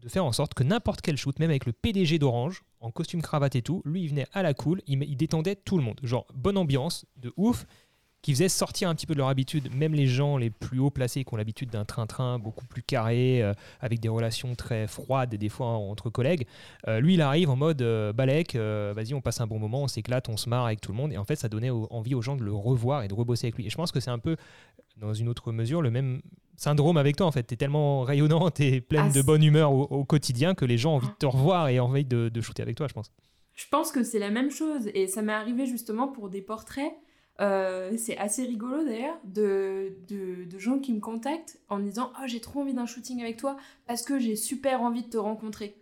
[0.00, 3.22] de faire en sorte que n'importe quel shoot, même avec le PDG d'Orange, en costume
[3.22, 6.00] cravate et tout, lui, il venait à la cool, il, détendait tout le monde.
[6.02, 7.66] Genre, bonne ambiance, de ouf
[8.22, 10.90] qui faisait sortir un petit peu de leur habitude, même les gens les plus haut
[10.90, 15.34] placés qui ont l'habitude d'un train-train beaucoup plus carré, euh, avec des relations très froides,
[15.34, 16.46] des fois entre collègues.
[16.86, 19.88] Euh, lui, il arrive en mode euh, balèque, vas-y, on passe un bon moment, on
[19.88, 21.14] s'éclate, on se marre avec tout le monde.
[21.14, 23.56] Et en fait, ça donnait envie aux gens de le revoir et de rebosser avec
[23.56, 23.66] lui.
[23.66, 24.36] Et je pense que c'est un peu,
[24.98, 26.20] dans une autre mesure, le même
[26.60, 27.26] syndrome avec toi.
[27.26, 30.64] En fait, tu es tellement rayonnante et pleine ah, de bonne humeur au, quotidien que
[30.64, 32.94] les gens ont envie de te revoir et envie de, de shooter avec toi, je
[32.94, 33.10] pense.
[33.54, 34.90] je pense que c'est la même chose.
[34.94, 36.92] Et ça m'est arrivé justement pour des portraits.
[37.40, 42.26] Euh, c'est assez rigolo d'ailleurs de, de, gens qui me contactent en me disant Oh,
[42.26, 45.76] j'ai trop envie d'un shooting avec toi parce que j'ai super envie de te rencontrer.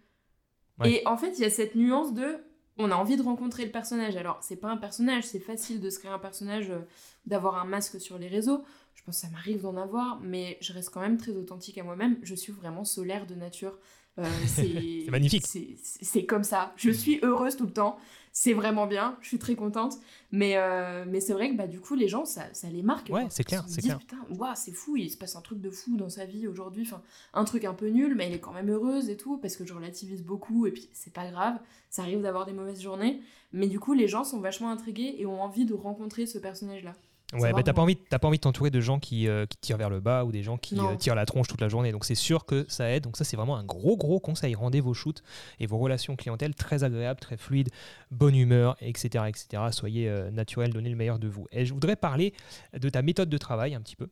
[0.85, 2.37] Et en fait, il y a cette nuance de
[2.79, 4.17] on a envie de rencontrer le personnage.
[4.17, 6.81] Alors, c'est pas un personnage, c'est facile de se créer un personnage, euh,
[7.27, 8.62] d'avoir un masque sur les réseaux.
[8.95, 11.83] Je pense que ça m'arrive d'en avoir, mais je reste quand même très authentique à
[11.83, 12.19] moi-même.
[12.23, 13.79] Je suis vraiment solaire de nature.
[14.19, 15.47] Euh, c'est magnifique.
[15.47, 16.73] C'est comme ça.
[16.77, 17.99] Je suis heureuse tout le temps.
[18.40, 19.16] C'est vraiment bien.
[19.20, 19.94] Je suis très contente.
[20.31, 23.09] Mais, euh, mais c'est vrai que bah, du coup, les gens, ça, ça les marque.
[23.11, 23.64] Ouais, c'est clair.
[23.66, 23.98] C'est clair.
[23.98, 24.18] Putain,
[24.55, 24.96] c'est fou.
[24.96, 26.85] Il se passe un truc de fou dans sa vie aujourd'hui.
[26.87, 27.03] Enfin,
[27.35, 29.38] un truc un peu nul, mais elle est quand même heureuse et tout.
[29.38, 30.68] Parce que je relativise beaucoup.
[30.68, 31.59] Et puis, c'est pas grave.
[31.90, 33.20] Ça arrive d'avoir des mauvaises journées.
[33.53, 36.94] Mais du coup, les gens sont vachement intrigués et ont envie de rencontrer ce personnage-là.
[37.35, 39.77] Ouais, bah, t'as pas envie, pas envie de t'entourer de gens qui, euh, qui, tirent
[39.77, 41.93] vers le bas ou des gens qui euh, tirent la tronche toute la journée.
[41.93, 43.05] Donc c'est sûr que ça aide.
[43.05, 44.55] Donc ça c'est vraiment un gros gros conseil.
[44.55, 45.23] Rendez vos shoots
[45.61, 47.69] et vos relations clientèle très agréables, très fluides,
[48.11, 49.64] bonne humeur, etc., etc.
[49.73, 51.47] Soyez euh, naturel, donnez le meilleur de vous.
[51.53, 52.33] Et je voudrais parler
[52.73, 54.09] de ta méthode de travail un petit peu.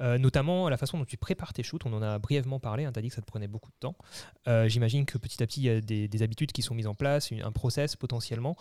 [0.00, 1.84] notamment la façon dont tu prépares tes shoots.
[1.84, 3.78] On en a brièvement parlé, hein, tu as dit que ça te prenait beaucoup de
[3.80, 3.96] temps.
[4.68, 7.32] J'imagine que petit à petit, il y a des, habitudes qui sont mises en place,
[7.32, 8.56] un process potentiellement.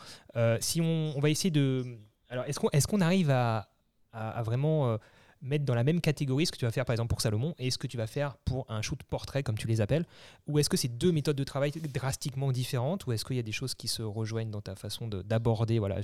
[0.60, 2.00] si on, on, va essayer de...
[2.30, 3.68] Alors, est-ce qu'on est qu'on arrive à,
[4.14, 4.98] à, vraiment euh,
[5.42, 7.72] mettre dans la même catégorie ce que tu vas faire par exemple pour Salomon et
[7.72, 10.06] ce que tu vas faire pour un shoot portrait comme tu les appelles
[10.48, 13.44] Ou est-ce que c'est deux méthodes de travail drastiquement différentes Ou est-ce qu'il y a
[13.44, 16.00] des choses qui se rejoignent dans ta façon d'aborder voilà,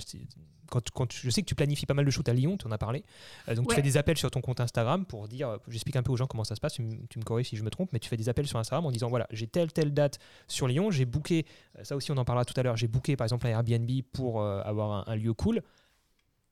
[0.70, 2.72] quand, quand, Je sais que tu planifies pas mal de shoots à Lyon, tu en
[2.72, 3.04] as parlé.
[3.48, 6.12] Euh, donc tu fais des appels sur ton compte Instagram pour dire, j'explique un peu
[6.12, 8.08] aux gens comment ça se passe, tu, me corriges si je me trompe, mais tu
[8.08, 10.18] fais des appels sur Instagram en disant voilà, j'ai telle, telle date
[10.48, 11.46] sur Lyon, j'ai booké,
[11.78, 13.90] euh, ça aussi on en parlera tout à l'heure, j'ai booké par exemple un Airbnb
[14.12, 15.62] pour avoir un lieu cool.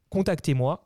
[0.08, 0.84] Contactez-moi,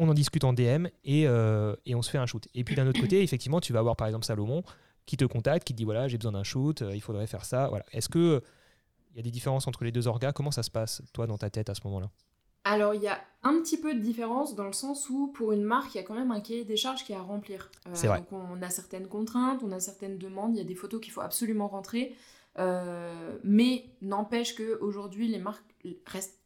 [0.00, 2.48] on en discute en DM euh, et, on se fait un shoot.
[2.54, 4.64] Et puis d'un autre côté, effectivement, tu vas avoir par exemple Salomon
[5.04, 7.44] qui te contacte, qui te dit voilà, j'ai besoin d'un shoot, euh, il faudrait faire
[7.44, 7.68] ça.
[7.68, 7.84] Voilà.
[7.92, 8.42] Est-ce que
[9.12, 10.32] il y a des différences entre les deux orgas?
[10.32, 12.10] Comment ça se passe, toi, dans ta tête à ce moment-là?
[12.64, 15.64] Alors, il y a un petit peu de différence dans le sens où, pour une
[15.64, 17.70] marque, il y a quand même un cahier des charges qui est à remplir.
[17.86, 18.18] Euh, C'est vrai.
[18.18, 21.12] Donc, on a certaines contraintes, on a certaines demandes, il y a des photos qu'il
[21.12, 22.14] faut absolument rentrer.
[22.56, 25.74] mais n'empêche qu'aujourd'hui, les marques
[26.06, 26.38] restent,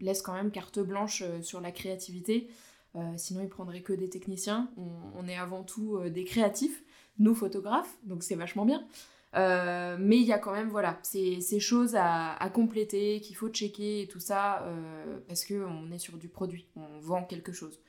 [0.00, 2.48] laissent quand même carte blanche sur la créativité.
[2.96, 4.70] Euh, sinon, ils prendraient que des techniciens.
[4.76, 6.82] On, est avant tout euh, des créatifs,
[7.18, 8.86] nous photographes, donc c'est vachement bien.
[9.34, 14.02] Euh, mais il y a quand même voilà ces, choses à, compléter qu'il faut checker
[14.02, 14.64] et tout ça
[15.28, 17.80] parce qu'on est sur du produit, on vend quelque chose.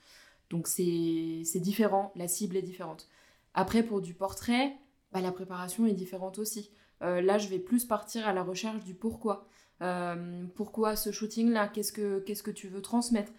[0.50, 3.08] Donc c'est différent, la cible est différente.
[3.54, 4.76] Après pour du portrait,
[5.14, 6.72] bah, la préparation est différente aussi.
[7.00, 9.48] là je vais plus partir à la recherche du pourquoi.
[10.56, 13.32] pourquoi ce shooting là que qu'est-ce que tu veux transmettre?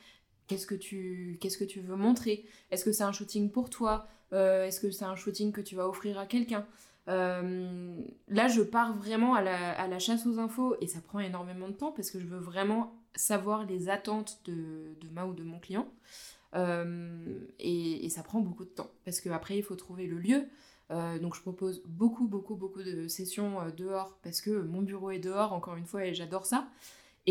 [0.49, 2.45] Qu'est-ce que tu, qu'est-ce que tu veux montrer?
[2.71, 4.09] Est-ce que c'est un shooting pour toi?
[4.33, 6.67] Euh, Est-ce que c'est un shooting que tu vas offrir à quelqu'un?
[7.09, 11.75] Euh, Là, je pars vraiment à la, chasse aux infos et ça prend énormément de
[11.75, 15.59] temps parce que je veux vraiment savoir les attentes de, de ma ou de mon
[15.59, 15.89] client.
[16.55, 20.45] Euh, et, et, ça prend beaucoup de temps parce qu'après, il faut trouver le lieu.
[21.21, 25.53] donc, je propose beaucoup, beaucoup, beaucoup de sessions dehors parce que mon bureau est dehors,
[25.53, 26.69] encore une fois, et j'adore ça.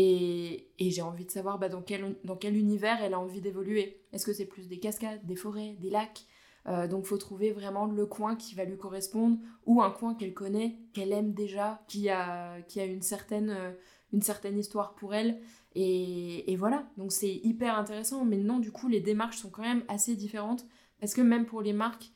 [0.00, 4.00] Et, j'ai envie de savoir bah, dans, quel, dans quel univers elle a envie d'évoluer.
[4.12, 6.24] Est-ce que c'est plus des cascades, des forêts, des lacs?
[6.68, 10.34] Euh, Donc faut trouver vraiment le coin qui va lui correspondre ou un coin qu'elle
[10.34, 13.72] connaît, qu'elle aime déjà, qui a, qui a une, certaine, euh,
[14.12, 15.40] une certaine histoire pour elle.
[15.74, 18.24] Et, et voilà, donc c'est hyper intéressant.
[18.24, 20.64] Mais non, du coup, les démarches sont quand même assez différentes
[21.00, 22.12] parce que même pour les marques,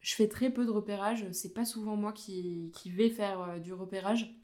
[0.00, 1.24] je fais très peu de repérage.
[1.32, 4.34] C'est pas souvent moi qui, qui vais faire euh, du repérage.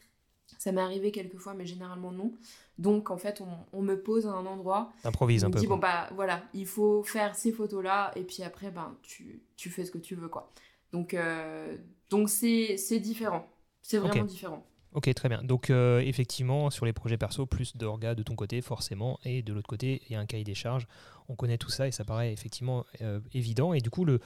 [0.56, 2.32] Ça m'est arrivé quelques fois, mais généralement non.
[2.78, 4.92] Donc en fait, on, me pose à un endroit.
[5.04, 5.58] Improvise un peu.
[5.58, 9.70] dit, bon bah voilà, il faut faire ces photos-là, et puis après, ben, tu, tu
[9.70, 10.50] fais ce que tu veux, quoi.
[10.92, 11.76] Donc euh,
[12.11, 13.46] donc c'est différent.
[13.82, 14.64] C'est vraiment différent.
[14.94, 15.42] Ok, très bien.
[15.42, 19.53] Donc, euh, effectivement, sur les projets perso, plus d'orgas de ton côté, forcément, et de
[19.53, 20.87] l'autre côté, il y a un cahier des charges.
[21.29, 23.74] On connaît tout ça et ça paraît effectivement euh, évident.
[23.74, 24.20] Et du coup, le,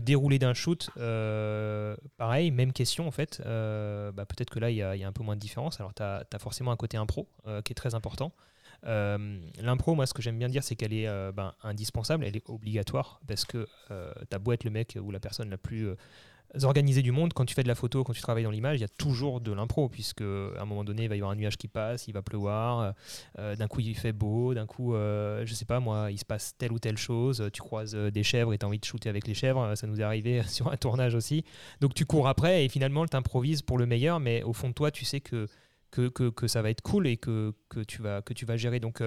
[0.00, 3.42] déroulé d'un shoot, euh, pareil, même question en fait.
[3.44, 5.80] Bah, peut-être que là, il y, a, un peu moins de différence.
[5.80, 7.28] Alors, tu as, forcément un côté impro
[7.64, 8.32] qui est très important.
[8.84, 13.20] L'impro, moi, ce que j'aime bien dire, c'est qu'elle est, ben, indispensable, elle est obligatoire
[13.28, 15.94] parce que tu as beau être le mec ou la personne la plus
[16.62, 18.82] organiser du monde, quand tu fais de la photo, quand tu travailles dans l'image, il
[18.82, 21.36] y a toujours de l'impro, puisque à un moment donné, il va y avoir un
[21.36, 22.94] nuage qui passe, il va pleuvoir,
[23.38, 26.24] euh, d'un coup il fait beau, d'un coup, euh, je sais pas moi, il se
[26.24, 28.84] passe telle ou telle chose, tu croises euh, des chèvres et tu as envie de
[28.84, 31.44] shooter avec les chèvres, ça nous est arrivé sur un tournage aussi.
[31.80, 34.74] Donc tu cours après et finalement tu improvises pour le meilleur, mais au fond de
[34.74, 35.46] toi, tu sais que,
[35.90, 38.80] que, que, ça va être cool et que, que, tu, vas, que tu vas gérer.
[38.80, 39.02] Donc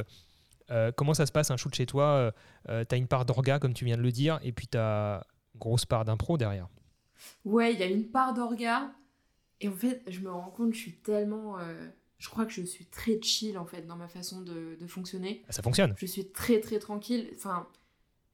[0.95, 2.31] comment ça se passe un shoot chez toi
[2.67, 5.25] Tu as une part d'orga, comme tu viens de le dire, et puis tu as
[5.57, 6.67] grosse part d'impro derrière.
[7.45, 8.93] Ouais, il y a une part d'orga.
[9.61, 11.59] Et en fait, je me rends compte, je suis tellement.
[11.59, 14.87] Euh, je crois que je suis très chill en fait dans ma façon de, de
[14.87, 15.43] fonctionner.
[15.47, 15.93] Ah, ça fonctionne.
[15.97, 17.29] Je suis très très tranquille.
[17.35, 17.67] Enfin,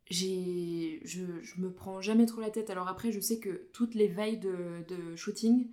[0.10, 2.70] j'ai, je, je me prends jamais trop la tête.
[2.70, 5.68] Alors après, je sais que toutes les veilles de, de shooting,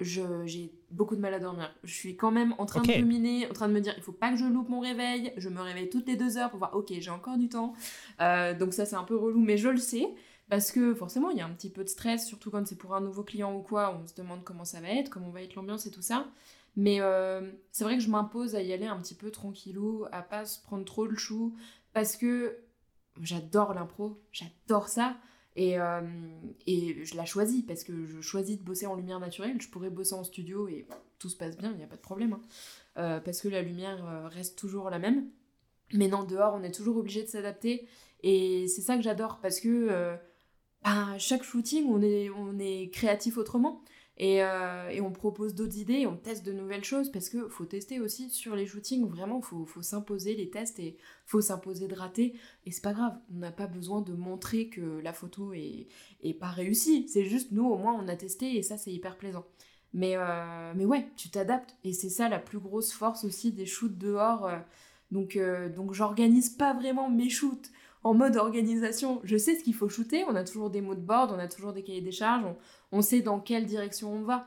[0.00, 1.74] j'ai beaucoup de mal à dormir.
[1.82, 4.12] Je suis quand même en train de ruminer, en train de me dire il faut
[4.12, 5.32] pas que je loupe mon réveil.
[5.36, 7.74] Je me réveille toutes les deux heures pour voir ok, j'ai encore du temps.
[8.20, 10.06] Euh, donc ça, c'est un peu relou, mais je le sais.
[10.48, 12.94] Parce que forcément, il y a un petit peu de stress, surtout quand c'est pour
[12.94, 13.98] un nouveau client ou quoi.
[14.02, 16.26] On se demande comment ça va être, comment va être l'ambiance et tout ça.
[16.76, 20.22] Mais euh, c'est vrai que je m'impose à y aller un petit peu tranquillou, à
[20.22, 21.54] pas se prendre trop le chou.
[21.92, 22.56] Parce que
[23.20, 25.16] j'adore l'impro, j'adore ça.
[25.56, 26.00] Et, euh,
[26.66, 29.60] je la choisis parce que je choisis de bosser en lumière naturelle.
[29.60, 30.86] Je pourrais bosser en studio et
[31.18, 32.34] tout se passe bien, il n'y a pas de problème.
[32.34, 32.40] hein.
[32.96, 35.28] Euh, parce que la lumière reste toujours la même.
[35.92, 37.86] Mais non, dehors, on est toujours obligé de s'adapter.
[38.22, 40.16] Et c'est ça que j'adore parce que
[40.82, 42.00] à chaque shooting, on
[42.58, 43.82] est, créatif autrement.
[44.20, 47.66] Et, euh, et on propose d'autres idées, on teste de nouvelles choses parce que faut
[47.66, 49.08] tester aussi sur les shootings.
[49.08, 52.34] Vraiment, faut, faut s'imposer les tests et faut s'imposer de rater.
[52.66, 55.86] Et c'est pas grave, on n'a pas besoin de montrer que la photo est,
[56.40, 57.06] pas réussie.
[57.08, 59.46] C'est juste nous, au moins, on a testé et ça, c'est hyper plaisant.
[59.94, 61.76] Mais, euh, mais ouais, tu t'adaptes.
[61.84, 64.46] Et c'est ça la plus grosse force aussi des shoots dehors.
[64.46, 64.58] euh.
[65.12, 65.38] Donc,
[65.74, 67.70] donc j'organise pas vraiment mes shoots
[68.04, 69.20] en mode organisation.
[69.24, 71.48] Je sais ce qu'il faut shooter, on a toujours des mots de board, on a
[71.48, 72.56] toujours des cahiers des charges, on,
[72.98, 74.46] on sait dans quelle direction on va.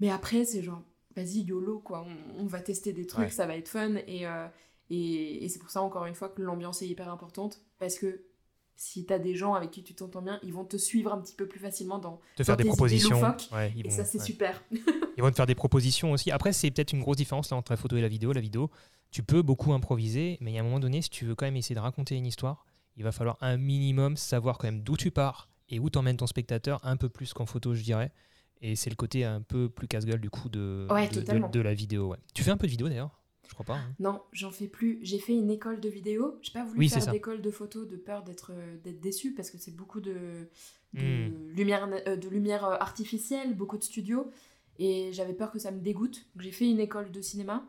[0.00, 0.82] Mais après, c'est genre,
[1.16, 2.04] vas-y, YOLO, quoi.
[2.36, 3.30] On, on va tester des trucs, Ouais.
[3.30, 3.94] ça va être fun.
[4.06, 4.46] Et, euh,
[4.90, 7.60] et, et c'est pour ça, encore une fois, que l'ambiance est hyper importante.
[7.78, 8.22] Parce que
[8.74, 11.34] si t'as des gens avec qui tu t'entends bien, ils vont te suivre un petit
[11.36, 12.20] peu plus facilement dans.
[12.36, 13.20] Te faire Dans des tes propositions.
[13.20, 13.48] loufoques.
[13.52, 14.24] Ouais, ils Et vont- ça, c'est ouais.
[14.24, 14.62] super.
[15.18, 16.30] Ils vont te faire des propositions aussi.
[16.30, 18.32] Après, c'est peut-être une grosse différence là, entre la photo et la vidéo.
[18.32, 18.70] La vidéo,
[19.10, 21.44] tu peux beaucoup improviser, mais il y a un moment donné, si tu veux quand
[21.44, 22.64] même essayer de raconter une histoire,
[23.02, 26.28] il va falloir un minimum savoir quand même d'où tu pars et où t'emmènes ton
[26.28, 28.12] spectateur, un peu plus qu'en photo, je dirais.
[28.60, 31.48] Et c'est le côté un peu plus casse-gueule du coup de, Ouais, de, de- totalement.
[31.48, 32.10] de la vidéo.
[32.10, 32.18] ouais.
[32.32, 33.18] Tu fais un peu de vidéo d'ailleurs?
[33.48, 33.74] Je crois pas.
[33.74, 33.92] hein.
[33.98, 35.00] Non, j'en fais plus.
[35.02, 36.38] J'ai fait une école de vidéo.
[36.42, 39.50] J'ai pas voulu Oui, faire d'école de photo de peur d'être euh, d'être déçue parce
[39.50, 40.48] que c'est beaucoup de,
[40.94, 41.48] de Hmm.
[41.56, 44.30] lumière, euh, de lumière euh, artificielle, beaucoup de studios.
[44.78, 46.24] Et j'avais peur que ça me dégoûte.
[46.36, 47.66] Donc j'ai fait une école de cinéma.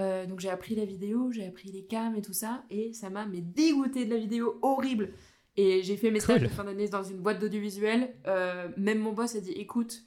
[0.00, 2.64] Euh, donc j'ai appris la vidéo, j'ai appris les cams et tout ça.
[2.70, 5.12] Et ça m'a mais dégoûté de la vidéo, horrible.
[5.56, 6.48] Et j'ai fait mes stages Cool.
[6.48, 8.14] de fin d'année dans une boîte d'audiovisuel.
[8.26, 10.02] Euh, même mon boss a dit écoute,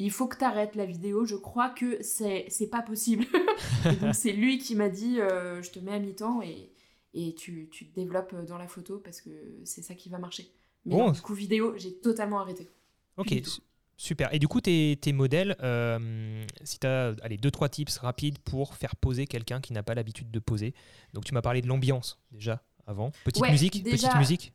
[0.00, 3.24] il faut que tu arrêtes la vidéo, je crois que c'est c'est pas possible.
[3.86, 6.72] et donc c'est lui qui m'a dit euh, je te mets à mi-temps et,
[7.14, 9.30] et tu, tu te développes dans la photo parce que
[9.64, 10.50] c'est ça qui va marcher.
[10.86, 11.10] Mais Bon.
[11.12, 12.66] du coup, vidéo, j'ai totalement arrêté.
[13.16, 13.32] Ok,
[14.00, 14.32] super.
[14.34, 18.38] Et du coup, tes, tes modèles, euh, si tu as allez, deux, trois tips rapides
[18.38, 20.72] pour faire poser quelqu'un qui n'a pas l'habitude de poser.
[21.12, 23.12] Donc, tu m'as parlé de l'ambiance déjà avant.
[23.24, 24.52] Petite Ouais, musique déjà- Petite musique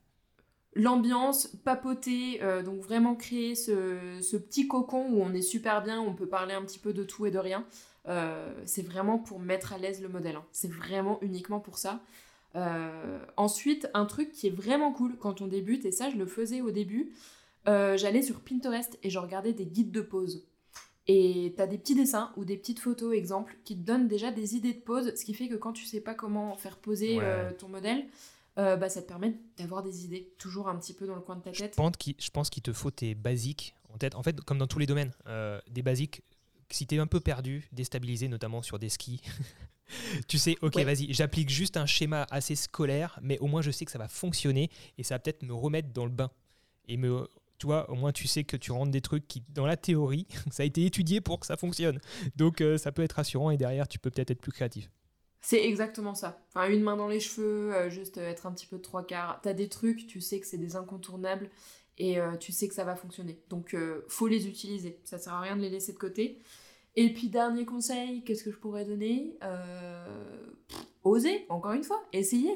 [0.78, 6.02] L'ambiance, papoter, euh, donc vraiment créer ce, ce petit cocon où on est super bien,
[6.02, 7.66] on peut parler un petit peu de tout et de rien.
[8.10, 10.36] Euh, c'est vraiment pour mettre à l'aise le modèle.
[10.36, 10.44] hein.
[10.52, 12.02] C'est vraiment uniquement pour ça.
[13.38, 16.62] Ensuite, un truc qui est vraiment cool quand on débute, et ça je le faisais
[16.62, 17.12] au début,
[17.68, 20.48] euh, j'allais sur Pinterest et je regardais des guides de pose.
[21.08, 24.56] Et t'as des petits dessins ou des petites photos, exemple, qui te donnent déjà des
[24.56, 27.24] idées de pose, ce qui fait que quand tu sais pas comment faire poser Ouais.
[27.24, 28.08] euh, ton modèle,
[28.58, 31.36] euh, bah, ça te permet d'avoir des idées, toujours un petit peu dans le coin
[31.36, 31.76] de ta Je tête.
[31.76, 34.16] pense qu'il je pense qu'il te faut tes basiques en tête.
[34.16, 36.24] En fait, comme dans tous les domaines, euh, des basiques,
[36.72, 39.22] si tu es un peu perdu, déstabilisé, notamment sur des skis,
[40.28, 40.84] tu sais, ok, Ouais.
[40.86, 44.08] vas-y, j'applique juste un schéma assez scolaire, mais au moins je sais que ça va
[44.08, 46.32] fonctionner et ça va peut-être me remettre dans le bain.
[46.88, 49.66] Et me, tu vois, au moins tu sais que tu rentres des trucs qui, dans
[49.66, 52.00] la théorie, ça a été étudié pour que ça fonctionne.
[52.36, 54.90] Donc euh, ça peut être rassurant et derrière, tu peux peut-être être plus créatif.
[55.42, 56.42] C'est exactement ça.
[56.50, 59.06] Enfin, une main dans les cheveux, euh, juste euh, être un petit peu de trois
[59.06, 59.40] quarts.
[59.44, 61.50] T'as des trucs, tu sais que c'est des incontournables
[61.98, 63.40] et tu sais que ça va fonctionner.
[63.48, 63.74] Donc,
[64.10, 65.00] faut les utiliser.
[65.06, 66.40] Ça sert à rien de les laisser de côté.
[66.98, 69.40] Et puis, dernier conseil, qu'est-ce que je pourrais donner?
[71.06, 72.52] Oser, encore une fois, essayer.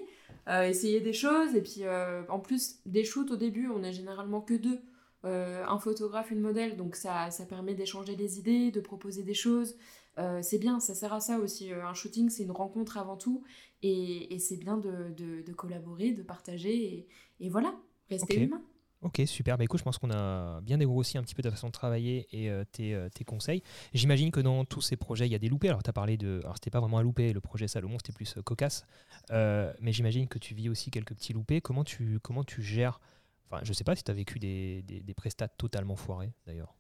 [0.50, 1.56] Euh, essayer des choses.
[1.56, 4.80] Et puis, euh, en plus, des shoots au début, on est généralement que deux.
[5.26, 6.76] Euh, un photographe, une modèle.
[6.78, 9.76] Donc, ça, ça permet d'échanger des idées, de proposer des choses.
[10.18, 11.72] Euh, c'est bien, ça sert à ça aussi.
[11.72, 13.44] Un shooting, c'est une rencontre avant tout.
[13.84, 16.76] Et, et c'est bien de, de- de collaborer, de partager.
[16.96, 17.08] Et,
[17.42, 17.76] et voilà,
[18.10, 18.62] rester humain.
[19.02, 19.58] Ok, super.
[19.58, 22.28] Bah, écoute, je pense qu'on a bien dégrossi un petit peu ta façon de travailler
[22.32, 23.64] et euh, tes, euh, tes conseils.
[23.94, 25.70] J'imagine que dans tous ces projets, il y a des loupés.
[25.70, 26.42] Alors, tu as parlé de.
[26.44, 28.86] Alors, c'était pas vraiment un loupé, le projet Salomon, c'était plus euh, cocasse.
[29.32, 31.62] Mais j'imagine que tu vis aussi quelques petits loupés.
[31.62, 33.00] Comment tu, comment tu gères.
[33.50, 36.76] Enfin, je sais pas si tu as vécu des, des, des prestats totalement foirés, d'ailleurs.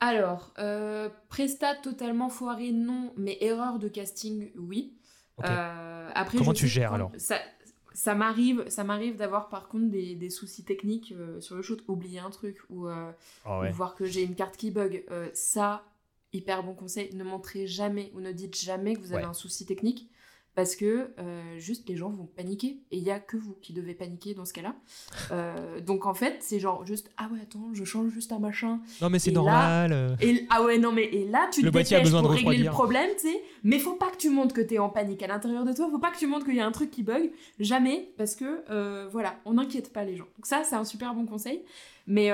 [0.00, 3.12] Alors, euh, prestat totalement foiré, non.
[3.16, 4.94] Mais erreur de casting, oui.
[5.40, 7.12] Après, Comment tu gères, alors?
[7.16, 7.38] Ça,
[7.92, 11.82] ça m'arrive, ça m'arrive d'avoir par contre des, des soucis techniques euh, sur le shoot,
[11.88, 13.10] oublier un truc ou, euh,
[13.44, 15.04] Ah ou voir que j'ai une carte qui bug.
[15.10, 15.84] Euh, ça,
[16.32, 19.66] hyper bon conseil, ne montrez jamais ou ne dites jamais que vous avez un souci
[19.66, 20.10] technique
[20.58, 23.72] parce que euh, juste les gens vont paniquer et il y a que vous qui
[23.72, 24.74] devez paniquer dans ce cas-là.
[25.30, 28.80] Euh, donc en fait, c'est genre juste ah ouais attends, je change juste un machin.
[29.00, 29.92] Non mais c'est normal.
[29.92, 30.16] Euh.
[30.20, 33.28] et, ah ouais non mais et là tu te dépêches pour régler le problème, tu
[33.28, 33.40] sais.
[33.62, 35.88] Mais faut pas que tu montres que tu es en panique à l'intérieur de toi,
[35.92, 39.08] faut pas que tu montres qu'il y a un truc qui bug, jamais parce que
[39.12, 40.26] voilà, on n'inquiète pas les gens.
[40.36, 41.62] Donc ça c'est un super bon conseil.
[42.08, 42.32] Mais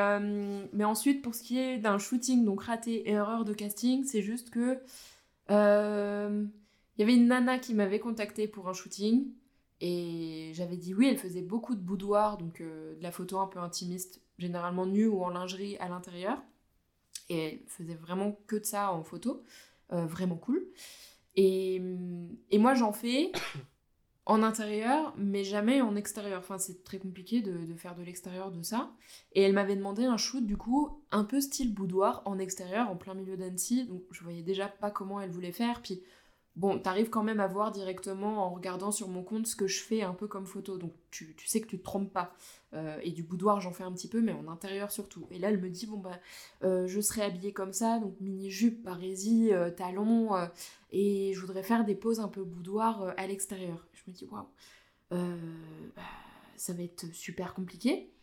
[0.72, 4.48] mais ensuite pour ce qui est d'un shooting donc raté erreur de casting, c'est juste
[4.48, 4.78] que
[6.96, 9.32] il y avait une nana qui m'avait contacté pour un shooting
[9.80, 13.46] et j'avais dit oui, elle faisait beaucoup de boudoir, donc euh, de la photo un
[13.46, 16.42] peu intimiste, généralement nue ou en lingerie à l'intérieur.
[17.28, 19.42] Et elle faisait vraiment que de ça en photo,
[19.92, 20.66] euh, vraiment cool.
[21.36, 21.82] Et,
[22.50, 23.32] et moi j'en fais
[24.26, 26.40] en intérieur, mais jamais en extérieur.
[26.40, 28.90] Enfin, c'est très compliqué de, faire de l'extérieur de ça.
[29.32, 32.96] Et elle m'avait demandé un shoot, du coup, un peu style boudoir, en extérieur, en
[32.96, 33.84] plein milieu d'Annecy.
[33.84, 35.82] Donc, je voyais déjà pas comment elle voulait faire.
[36.56, 39.82] Bon, t'arrives quand même à voir directement en regardant sur mon compte ce que je
[39.82, 40.78] fais un peu comme photo.
[40.78, 42.34] Donc tu, sais que tu te trompes pas.
[42.72, 45.26] Euh, et du boudoir, j'en fais un petit peu, mais en intérieur surtout.
[45.30, 46.18] Et là, elle me dit, bon, bah,
[46.62, 50.30] euh, je serai habillée comme ça, donc mini-jupe, parésie, euh, talons,
[50.90, 53.86] et je voudrais faire des poses un peu boudoir à l'extérieur.
[53.92, 54.46] Je me dis, waouh,
[55.10, 56.02] bah,
[56.56, 58.13] ça va être super compliqué.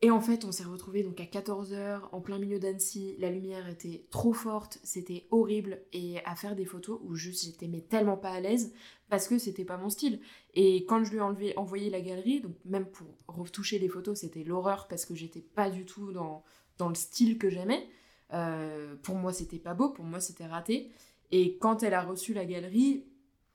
[0.00, 3.16] Et en fait, on s'est retrouvé donc à 14h en plein milieu d'Annecy.
[3.18, 5.80] La lumière était trop forte, c'était horrible.
[5.92, 8.72] Et à faire des photos où juste j'étais mais tellement pas à l'aise
[9.08, 10.20] parce que c'était pas mon style.
[10.54, 14.44] Et quand je lui ai envoyé la galerie, donc même pour retoucher les photos, c'était
[14.44, 16.44] l'horreur parce que j'étais pas du tout dans,
[16.78, 17.88] dans le style que j'aimais.
[18.32, 20.92] Euh, pour moi, c'était pas beau, pour moi, c'était raté.
[21.32, 23.04] Et quand elle a reçu la galerie,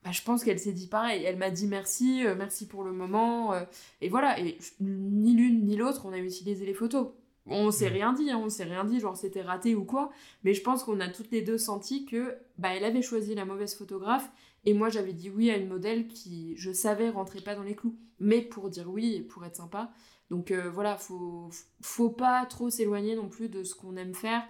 [0.04, 1.24] bah, je pense qu'elle s'est dit pareil.
[1.24, 3.54] Elle m'a dit merci, euh, merci pour le moment.
[3.54, 3.64] Euh,
[4.02, 7.08] et voilà, et ni l'une ni l'autre, on a utilisé les photos.
[7.46, 10.10] On s'est rien dit, hein, on s'est rien dit, genre c'était raté ou quoi.
[10.44, 13.44] Mais je pense qu'on a toutes les deux senti que bah, elle avait choisi la
[13.46, 14.30] mauvaise photographe
[14.66, 17.74] et moi j'avais dit oui à une modèle qui, je savais, rentrait pas dans les
[17.74, 17.96] clous.
[18.20, 19.90] Mais pour dire oui et pour être sympa.
[20.30, 21.50] Donc euh, voilà, faut,
[21.82, 24.46] faut pas trop s'éloigner non plus de ce qu'on aime faire.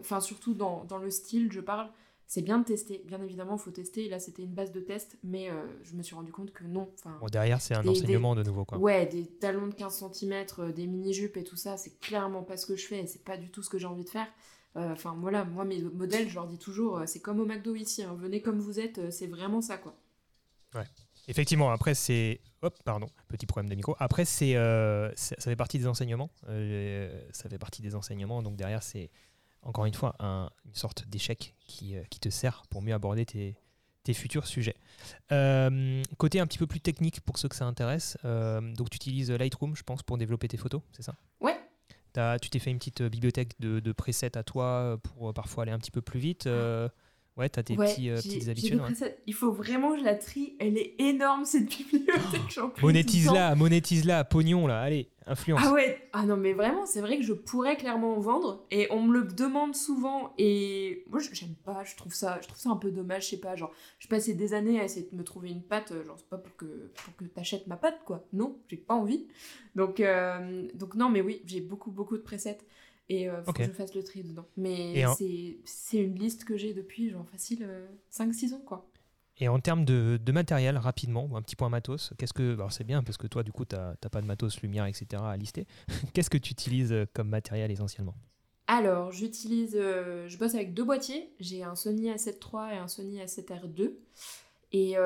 [0.00, 1.90] Enfin, surtout dans, dans le style, je parle
[2.26, 3.02] c'est bien de tester.
[3.06, 4.08] Bien évidemment, il faut tester.
[4.08, 6.90] Là, c'était une base de test, mais euh, je me suis rendu compte que non.
[7.20, 8.64] Bon, derrière, c'est un enseignement de nouveau.
[8.64, 8.78] Quoi.
[8.78, 12.56] Ouais, des talons de 15 cm, euh, des mini-jupes et tout ça, c'est clairement pas
[12.56, 14.26] ce que je fais et c'est pas du tout ce que j'ai envie de faire.
[14.76, 18.02] Euh, enfin, voilà, moi, mes modèles, je leur dis toujours, c'est comme au McDo ici,
[18.02, 18.14] hein.
[18.18, 19.96] venez comme vous êtes, c'est vraiment ça, quoi.
[20.74, 20.84] Ouais.
[21.28, 22.40] Effectivement, après, c'est.
[22.62, 23.94] Hop, pardon, petit problème de micro.
[23.98, 24.54] Après, c'est,
[25.16, 26.30] ça fait partie des enseignements.
[26.42, 29.10] ça fait partie des enseignements, donc derrière, c'est
[29.66, 33.56] encore une fois, une sorte d'échec qui, euh, qui, te sert pour mieux aborder tes,
[34.04, 34.76] tes futurs sujets.
[35.32, 38.96] Euh, côté un petit peu plus technique pour ceux que ça intéresse, euh, donc tu
[38.96, 41.16] utilises Lightroom, je pense, pour développer tes photos, c'est ça?
[41.40, 41.58] Ouais.
[42.40, 45.78] tu t'es fait une petite bibliothèque de, de, presets à toi pour parfois aller un
[45.78, 46.48] petit peu plus vite.
[47.36, 48.80] Ouais, t'as tes petits, euh, petites habitudes.
[49.26, 50.54] Il faut vraiment que je la trie.
[50.58, 52.58] Elle est énorme cette bibliothèque.
[52.62, 54.80] Oh, monétise-la, monétise-la, pognon là.
[54.80, 55.60] Allez, influence.
[55.62, 56.08] Ah ouais.
[56.14, 58.64] Ah non, mais vraiment, c'est vrai que je pourrais clairement en vendre.
[58.70, 60.32] Et on me le demande souvent.
[60.38, 61.84] Et moi, j'aime pas.
[61.84, 63.24] Je trouve ça, je trouve ça un peu dommage.
[63.24, 63.54] Je sais pas.
[63.54, 65.92] Genre, je passais des années à essayer de me trouver une pâte.
[66.06, 68.24] Genre, c'est pas pour que pour que t'achètes ma pâte, quoi.
[68.32, 69.26] Non, j'ai pas envie.
[69.74, 72.58] Donc, euh, donc non, mais oui, j'ai beaucoup beaucoup de presets.
[73.08, 74.46] Et euh, faut que je fasse le tri dedans.
[74.56, 75.04] Mais
[75.64, 77.68] c'est une liste que j'ai depuis, genre facile,
[78.12, 78.90] 5-6 euh, ans, quoi.
[79.38, 82.54] Et en termes de, de, matériel, rapidement, un petit point matos, qu'est-ce que.
[82.54, 85.22] Alors c'est bien parce que toi, du coup, tu n'as pas de matos, lumière, etc.
[85.24, 85.66] à lister.
[86.14, 88.14] qu'est-ce que tu utilises euh, comme matériel essentiellement?
[88.66, 89.74] Alors, j'utilise.
[89.74, 91.32] je bosse avec deux boîtiers.
[91.38, 93.92] J'ai un Sony A7 III et un Sony A7R2.
[94.72, 94.96] Et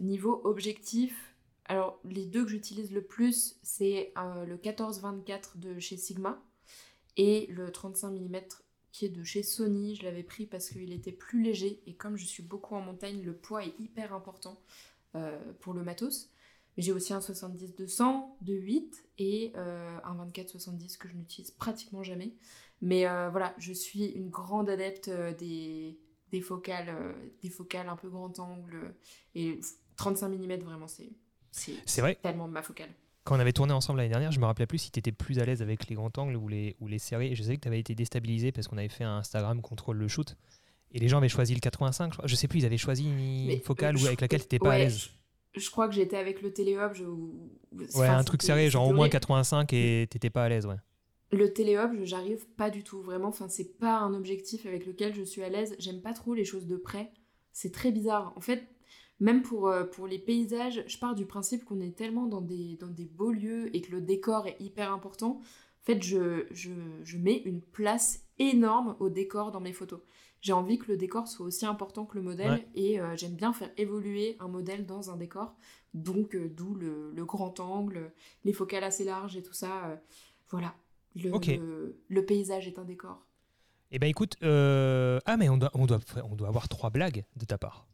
[0.00, 1.32] niveau objectif,
[1.66, 4.12] alors les deux que j'utilise le plus, c'est
[4.48, 6.42] le 14-24 de chez Sigma
[7.16, 8.36] et le 35 mm
[8.92, 12.16] qui est de chez Sony, je l'avais pris parce qu'il était plus léger et comme
[12.16, 14.58] je suis beaucoup en montagne, le poids est hyper important
[15.14, 16.30] euh, pour le matos.
[16.78, 22.34] J'ai aussi un 70-200 de 8 et euh, un 24-70 que je n'utilise pratiquement jamais.
[22.80, 25.98] Mais euh, voilà, je suis une grande adepte des,
[26.30, 28.94] des, focales, des focales un peu grand angle.
[29.34, 29.60] Et
[29.96, 31.10] 35 mm, vraiment, c'est,
[31.50, 32.94] c'est, tellement ma focale
[33.26, 35.40] quand on avait tourné ensemble l'année dernière, je me rappelais plus si tu étais plus
[35.40, 37.32] à l'aise avec les grands angles ou les, ou les séries.
[37.32, 39.96] Et je sais que tu avais été déstabilisé parce qu'on avait fait un Instagram contrôle
[39.96, 40.36] le shoot.
[40.92, 42.14] Et les gens avaient choisi le 85.
[42.24, 44.78] Je, sais plus, ils avaient choisi une focale ou avec laquelle tu n'étais pas à
[44.78, 45.10] l'aise.
[45.54, 46.92] Je, crois que j'étais avec le téléhub.
[47.96, 50.76] Ouais, un truc serré, genre au moins 85 et t'étais pas à l'aise, ouais.
[51.32, 53.28] Le téléhub, j'arrive pas du tout, vraiment.
[53.28, 55.74] Enfin, c'est pas un objectif avec lequel je suis à l'aise.
[55.80, 57.10] J'aime pas trop les choses de près.
[57.52, 58.32] C'est très bizarre.
[58.36, 58.68] En fait,
[59.20, 62.76] même pour, euh, pour les paysages, je pars du principe qu'on est tellement dans des,
[62.76, 65.40] dans des beaux lieux et que le décor est hyper important.
[65.82, 66.70] fait, je, je,
[67.04, 70.00] je mets une place énorme au décor dans mes photos.
[70.42, 72.68] J'ai envie que le décor soit aussi important que le modèle Ouais.
[72.74, 75.54] et euh, j'aime bien faire évoluer un modèle dans un décor.
[75.94, 78.12] Donc, euh, d'où le, le grand angle,
[78.44, 80.00] les focales assez larges et tout ça.
[80.50, 80.74] voilà.
[81.14, 83.24] Le, le, le paysage est un décor.
[83.90, 86.00] Eh ben écoute, euh, ah mais on doit, on, doit,
[86.30, 87.86] on doit avoir trois blagues de ta part.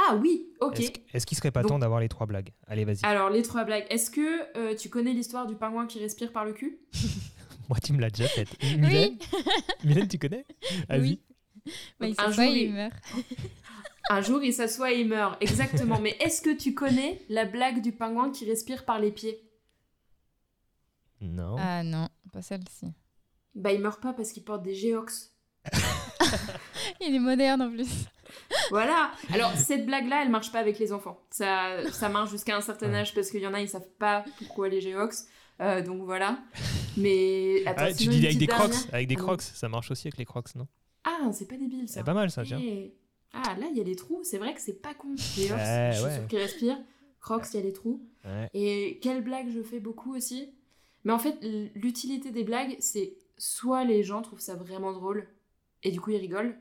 [0.00, 0.78] Ah oui, ok.
[0.78, 2.52] Est-ce, est-ce qu'il serait pas Donc- temps d'avoir les trois blagues?
[2.68, 3.00] Allez, vas-y.
[3.04, 3.84] Alors, les trois blagues.
[3.90, 6.78] Est-ce que euh, tu connais l'histoire du pingouin qui respire par le cul?
[7.68, 8.48] Moi, tu me l'as déjà faite.
[8.62, 9.18] Mylène,
[9.84, 10.46] Mylène, tu connais?
[10.88, 11.00] Vas-y.
[11.00, 11.20] Oui.
[12.00, 12.94] Il un s'assoit jour, et il- il meurt.
[14.10, 15.36] Un jour, il s'assoit et il meurt.
[15.42, 15.98] Exactement.
[16.00, 19.38] Mais est-ce que tu connais la blague du pingouin qui respire par les pieds?
[21.20, 21.56] Non.
[21.58, 22.86] Ah non, pas celle-ci.
[23.54, 25.34] Bah, il meurt pas parce qu'il porte des géox.
[27.02, 28.06] Il est moderne en plus.
[28.70, 29.10] Voilà.
[29.32, 31.20] Alors, cette blague-là, elle marche pas avec les enfants.
[31.30, 34.24] Ça, ça marche jusqu'à un certain âge parce qu'il y en a, ils savent pas
[34.38, 35.26] pourquoi les géox.
[35.60, 36.38] Euh, donc voilà.
[36.96, 39.90] Mais attends, Ah, tu dis avec des crocs dernière Avec des Ah, crocs, ça marche
[39.90, 40.66] aussi avec les crocs, non?
[41.04, 41.94] Ah, c'est pas débile ça.
[41.94, 42.60] C'est pas mal ça, tiens.
[42.62, 42.94] Eh.
[43.32, 44.20] Ah, là, il y a les trous.
[44.24, 45.14] C'est vrai que c'est pas con.
[45.16, 46.26] Géox, Ouais, chaussures ouais.
[46.28, 46.78] qui respirent.
[47.20, 48.00] Crocs, il y a les trous.
[48.24, 48.48] Ouais.
[48.54, 50.54] Et quelle blague je fais beaucoup aussi.
[51.04, 51.36] Mais en fait,
[51.74, 55.28] l'utilité des blagues, c'est soit les gens trouvent ça vraiment drôle
[55.84, 56.58] et du coup ils rigolent,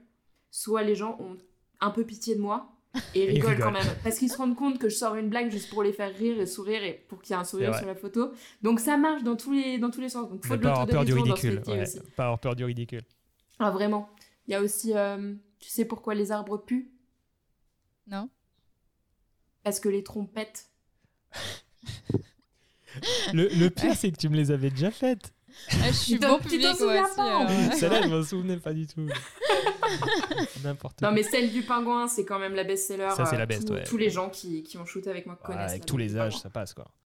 [0.52, 1.36] soit les gens ont
[1.82, 2.74] un peu pitié de moi
[3.14, 3.86] et ils rigolent quand même.
[4.04, 6.40] Parce qu'ils se rendent compte que je sors une blague juste pour les faire rire
[6.40, 8.32] et sourire et pour qu'il y ait un sourire sur la photo.
[8.62, 10.30] Donc ça marche dans tous les, dans tous les sens.
[10.30, 11.62] Donc faut Mais de pas avoir peur du ridicule.
[11.68, 11.84] ouais.
[12.16, 13.04] Pas avoir peur du ridicule.
[13.60, 14.10] Ah vraiment.
[14.48, 16.92] Il y a aussi, euh, tu sais pourquoi les arbres puent?
[18.08, 18.30] Non
[19.64, 20.70] Parce que les trompettes.
[23.34, 25.32] Le, le pire, c'est que tu me les avais déjà faites.
[25.70, 27.76] Ah, Je suis Tu bon tu public moi alors, ouais.
[27.76, 29.06] Celle-là, je m'en souvenais pas du tout.
[30.64, 31.16] N'importe Non quoi.
[31.16, 33.10] mais celle du pingouin, c'est quand même la best-seller.
[33.16, 33.84] Ça, c'est Euh, la best, tous, ouais.
[33.84, 35.72] tous les gens qui, qui ont shooté avec moi Ouais, connaissent.
[35.72, 36.88] avec tous les âges, ça passe quoi.